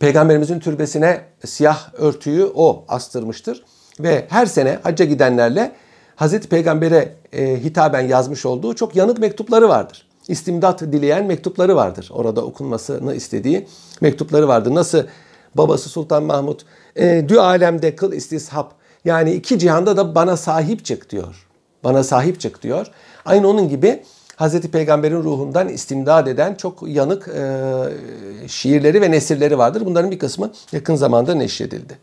Peygamberimizin 0.00 0.60
türbesine 0.60 1.24
siyah 1.44 1.94
örtüyü 1.94 2.50
o 2.54 2.84
astırmıştır. 2.88 3.64
Ve 4.00 4.26
her 4.28 4.46
sene 4.46 4.78
hacca 4.82 5.04
gidenlerle 5.04 5.72
Hazreti 6.16 6.48
Peygamber'e 6.48 7.14
e, 7.32 7.62
hitaben 7.64 8.00
yazmış 8.00 8.46
olduğu 8.46 8.74
çok 8.74 8.96
yanık 8.96 9.18
mektupları 9.18 9.68
vardır. 9.68 10.08
İstimdat 10.28 10.80
dileyen 10.80 11.26
mektupları 11.26 11.76
vardır. 11.76 12.10
Orada 12.12 12.44
okunmasını 12.44 13.14
istediği 13.14 13.68
mektupları 14.00 14.48
vardır. 14.48 14.74
Nasıl 14.74 15.02
babası 15.54 15.88
Sultan 15.88 16.22
Mahmut 16.22 16.64
e, 16.96 17.24
dü 17.28 17.38
alemde 17.38 17.96
kıl 17.96 18.12
istishap 18.12 18.74
yani 19.04 19.32
iki 19.32 19.58
cihanda 19.58 19.96
da 19.96 20.14
bana 20.14 20.36
sahip 20.36 20.84
çık 20.84 21.10
diyor. 21.10 21.46
Bana 21.84 22.04
sahip 22.04 22.40
çık 22.40 22.62
diyor. 22.62 22.86
Aynı 23.24 23.48
onun 23.48 23.68
gibi 23.68 24.02
Hazreti 24.38 24.70
Peygamber'in 24.70 25.22
ruhundan 25.22 25.68
istimdad 25.68 26.26
eden 26.26 26.54
çok 26.54 26.88
yanık 26.88 27.28
e, 27.28 28.48
şiirleri 28.48 29.00
ve 29.00 29.10
nesirleri 29.10 29.58
vardır. 29.58 29.82
Bunların 29.84 30.10
bir 30.10 30.18
kısmı 30.18 30.52
yakın 30.72 30.94
zamanda 30.94 31.34
neşredildi. 31.34 31.98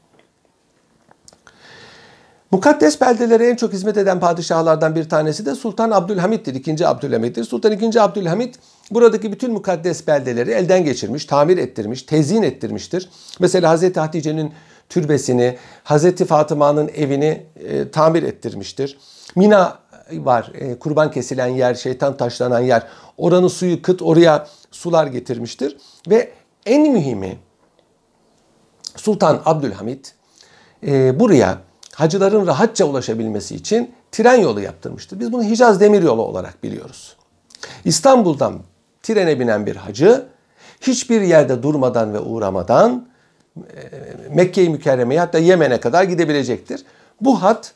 Mukaddes 2.52 3.02
beldelere 3.02 3.48
en 3.48 3.56
çok 3.56 3.74
hizmet 3.74 3.98
eden 3.98 4.20
padişahlardan 4.20 4.96
bir 4.96 5.10
tanesi 5.10 5.46
de 5.46 5.56
Sultan 5.56 5.92
Abdülhamid'dir. 5.92 6.56
İkinci 6.56 6.88
Abdülhamid'dir. 6.88 7.44
Sultan 7.44 7.72
II. 7.72 8.00
Abdülhamid 8.00 8.56
buradaki 8.92 9.32
bütün 9.32 9.54
mukaddes 9.54 10.08
beldeleri 10.08 10.52
elden 10.52 10.86
geçirmiş, 10.86 11.26
tamir 11.26 11.58
ettirmiş, 11.58 12.04
tezyin 12.04 12.44
ettirmiştir. 12.44 13.10
Mesela 13.40 13.70
Hazreti 13.70 14.00
Hatice'nin 14.00 14.54
türbesini, 14.90 15.58
Hazreti 15.84 16.26
Fatıma'nın 16.26 16.88
evini 16.96 17.46
e, 17.56 17.92
tamir 17.92 18.24
ettirmiştir. 18.24 18.98
Mina 19.36 19.80
var. 20.12 20.52
E, 20.54 20.80
kurban 20.80 21.12
kesilen 21.12 21.48
yer, 21.48 21.74
şeytan 21.74 22.18
taşlanan 22.18 22.60
yer. 22.60 22.88
Oranın 23.18 23.48
suyu 23.48 23.82
kıt, 23.82 24.02
oraya 24.02 24.48
sular 24.72 25.08
getirmiştir. 25.08 25.78
Ve 26.10 26.32
en 26.66 26.92
mühimi 26.92 27.38
Sultan 28.96 29.42
Abdülhamit 29.46 30.16
e, 30.88 31.20
buraya 31.20 31.58
hacıların 31.94 32.48
rahatça 32.48 32.86
ulaşabilmesi 32.86 33.56
için 33.56 33.92
tren 34.12 34.42
yolu 34.42 34.62
yaptırmıştır. 34.62 35.20
Biz 35.20 35.34
bunu 35.34 35.44
Hicaz 35.44 35.82
Demiryolu 35.82 36.22
olarak 36.22 36.64
biliyoruz. 36.64 37.16
İstanbul'dan 37.86 38.60
trene 39.04 39.40
binen 39.40 39.66
bir 39.66 39.76
hacı 39.76 40.26
hiçbir 40.82 41.22
yerde 41.22 41.64
durmadan 41.64 42.14
ve 42.14 42.20
uğramadan 42.20 43.08
e, 43.58 43.62
Mekke-i 44.30 44.70
Mükerreme'ye 44.70 45.20
hatta 45.20 45.38
Yemen'e 45.38 45.80
kadar 45.80 46.04
gidebilecektir. 46.04 46.86
Bu 47.22 47.44
hat 47.44 47.74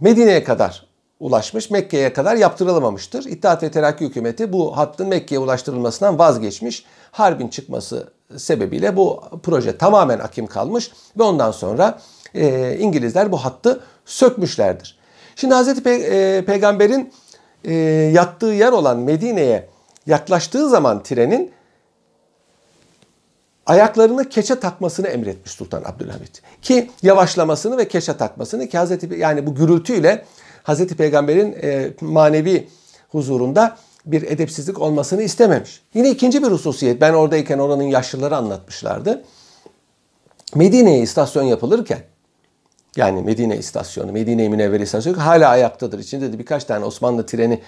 Medine'ye 0.00 0.44
kadar 0.44 0.85
ulaşmış, 1.20 1.70
Mekke'ye 1.70 2.12
kadar 2.12 2.36
yaptırılamamıştır. 2.36 3.24
İttihat 3.24 3.62
ve 3.62 3.70
Terakki 3.70 4.04
hükümeti 4.04 4.52
bu 4.52 4.76
hattın 4.76 5.08
Mekke'ye 5.08 5.38
ulaştırılmasından 5.38 6.18
vazgeçmiş. 6.18 6.84
Harbin 7.10 7.48
çıkması 7.48 8.08
sebebiyle 8.36 8.96
bu 8.96 9.22
proje 9.42 9.78
tamamen 9.78 10.18
akim 10.18 10.46
kalmış 10.46 10.90
ve 11.18 11.22
ondan 11.22 11.50
sonra 11.50 11.98
e, 12.34 12.76
İngilizler 12.78 13.32
bu 13.32 13.36
hattı 13.36 13.80
sökmüşlerdir. 14.04 14.98
Şimdi 15.36 15.54
Hazreti 15.54 15.80
Pe- 15.80 16.38
e, 16.38 16.44
Peygamber'in 16.44 17.12
e, 17.64 17.74
yattığı 18.14 18.46
yer 18.46 18.72
olan 18.72 18.98
Medine'ye 18.98 19.68
yaklaştığı 20.06 20.68
zaman 20.68 21.02
trenin 21.02 21.52
ayaklarını 23.66 24.28
keçe 24.28 24.60
takmasını 24.60 25.08
emretmiş 25.08 25.52
Sultan 25.52 25.82
Abdülhamit. 25.84 26.42
Ki 26.62 26.90
yavaşlamasını 27.02 27.76
ve 27.78 27.88
keçe 27.88 28.16
takmasını 28.16 28.68
ki 28.68 28.78
Hazreti 28.78 29.18
yani 29.18 29.46
bu 29.46 29.54
gürültüyle 29.54 30.24
Hazreti 30.66 30.96
Peygamber'in 30.96 31.56
e, 31.62 31.90
manevi 32.00 32.68
huzurunda 33.08 33.76
bir 34.06 34.22
edepsizlik 34.22 34.80
olmasını 34.80 35.22
istememiş. 35.22 35.82
Yine 35.94 36.10
ikinci 36.10 36.42
bir 36.42 36.48
hususiyet. 36.48 37.00
Ben 37.00 37.12
oradayken 37.12 37.58
oranın 37.58 37.82
yaşlıları 37.82 38.36
anlatmışlardı. 38.36 39.24
Medine'ye 40.54 40.98
istasyon 40.98 41.42
yapılırken 41.42 41.98
yani 42.96 43.22
Medine 43.22 43.56
istasyonu, 43.56 44.12
Medine-i 44.12 44.48
Münevvere 44.48 44.82
istasyonu 44.82 45.26
hala 45.26 45.48
ayaktadır. 45.48 45.98
İçinde 45.98 46.32
de 46.32 46.38
birkaç 46.38 46.64
tane 46.64 46.84
Osmanlı 46.84 47.26
treni 47.26 47.60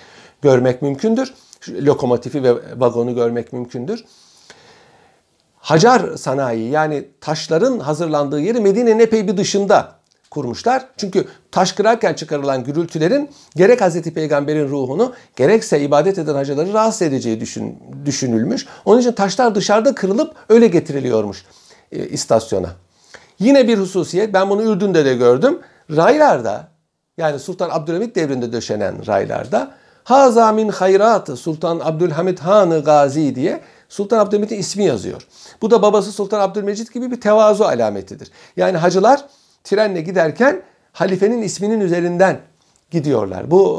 görmek 0.42 0.82
mümkündür. 0.82 1.34
Lokomotifi 1.68 2.42
ve 2.42 2.54
vagonu 2.76 3.14
görmek 3.14 3.52
mümkündür. 3.52 4.04
Hacar 5.56 6.16
sanayi 6.16 6.70
yani 6.70 7.08
taşların 7.20 7.78
hazırlandığı 7.78 8.40
yeri 8.40 8.60
Medine'nin 8.60 8.98
epey 8.98 9.28
bir 9.28 9.36
dışında 9.36 9.97
kurmuşlar. 10.30 10.86
Çünkü 10.96 11.24
taş 11.52 11.72
kırarken 11.72 12.14
çıkarılan 12.14 12.64
gürültülerin 12.64 13.30
gerek 13.56 13.80
Hz. 13.80 14.02
Peygamber'in 14.02 14.68
ruhunu 14.68 15.12
gerekse 15.36 15.80
ibadet 15.80 16.18
eden 16.18 16.34
hacıları 16.34 16.72
rahatsız 16.72 17.02
edeceği 17.02 17.40
düşün, 17.40 17.78
düşünülmüş. 18.04 18.66
Onun 18.84 19.00
için 19.00 19.12
taşlar 19.12 19.54
dışarıda 19.54 19.94
kırılıp 19.94 20.34
öyle 20.48 20.66
getiriliyormuş 20.66 21.44
e, 21.92 22.08
istasyona. 22.08 22.70
Yine 23.38 23.68
bir 23.68 23.78
hususiyet 23.78 24.34
ben 24.34 24.50
bunu 24.50 24.62
Ürdün'de 24.62 25.04
de 25.04 25.14
gördüm. 25.14 25.58
Raylarda 25.96 26.68
yani 27.18 27.38
Sultan 27.38 27.70
Abdülhamit 27.70 28.16
devrinde 28.16 28.52
döşenen 28.52 29.06
raylarda 29.06 29.70
Haza 30.04 30.52
min 30.52 30.68
hayratı 30.68 31.36
Sultan 31.36 31.80
Abdülhamit 31.84 32.40
Hanı 32.40 32.84
Gazi 32.84 33.34
diye 33.34 33.60
Sultan 33.88 34.18
Abdülhamit'in 34.18 34.58
ismi 34.58 34.84
yazıyor. 34.84 35.26
Bu 35.62 35.70
da 35.70 35.82
babası 35.82 36.12
Sultan 36.12 36.40
Abdülmecit 36.40 36.94
gibi 36.94 37.10
bir 37.10 37.20
tevazu 37.20 37.64
alametidir. 37.64 38.30
Yani 38.56 38.76
hacılar 38.76 39.24
trenle 39.64 40.00
giderken 40.00 40.62
halifenin 40.92 41.42
isminin 41.42 41.80
üzerinden 41.80 42.40
gidiyorlar. 42.90 43.50
Bu 43.50 43.78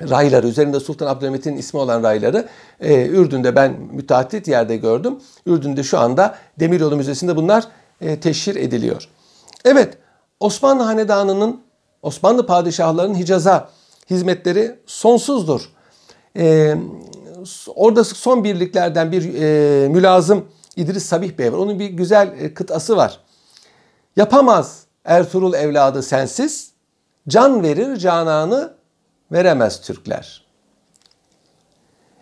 e, 0.00 0.10
rayları, 0.10 0.46
üzerinde 0.46 0.80
Sultan 0.80 1.06
Abdülhamit'in 1.06 1.56
ismi 1.56 1.80
olan 1.80 2.02
rayları 2.02 2.48
e, 2.80 3.06
Ürdün'de 3.06 3.56
ben 3.56 3.76
müteahhit 3.92 4.48
yerde 4.48 4.76
gördüm. 4.76 5.18
Ürdün'de 5.46 5.82
şu 5.82 5.98
anda 5.98 6.34
Demiryolu 6.60 6.96
Müzesi'nde 6.96 7.36
bunlar 7.36 7.68
e, 8.00 8.20
teşhir 8.20 8.56
ediliyor. 8.56 9.08
Evet, 9.64 9.98
Osmanlı 10.40 10.82
Hanedanı'nın, 10.82 11.60
Osmanlı 12.02 12.46
padişahlarının 12.46 13.14
Hicaz'a 13.14 13.68
hizmetleri 14.10 14.78
sonsuzdur. 14.86 15.68
Ee, 16.36 16.74
orada 17.74 18.04
son 18.04 18.44
birliklerden 18.44 19.12
bir 19.12 19.34
e, 19.34 19.88
mülazım 19.88 20.44
İdris 20.76 21.04
Sabih 21.04 21.38
Bey 21.38 21.52
var. 21.52 21.58
Onun 21.58 21.78
bir 21.78 21.90
güzel 21.90 22.34
e, 22.40 22.54
kıtası 22.54 22.96
var. 22.96 23.20
Yapamaz 24.16 24.86
Ertuğrul 25.04 25.54
evladı 25.54 26.02
sensiz, 26.02 26.72
can 27.28 27.62
verir 27.62 27.96
cananı 27.96 28.74
veremez 29.32 29.80
Türkler. 29.80 30.46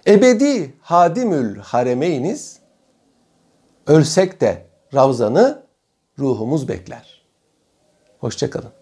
Ebedi 0.06 0.74
hadimül 0.80 1.58
haremeyniz, 1.58 2.58
ölsek 3.86 4.40
de 4.40 4.66
Ravzan'ı 4.94 5.62
ruhumuz 6.18 6.68
bekler. 6.68 7.22
Hoşçakalın. 8.18 8.79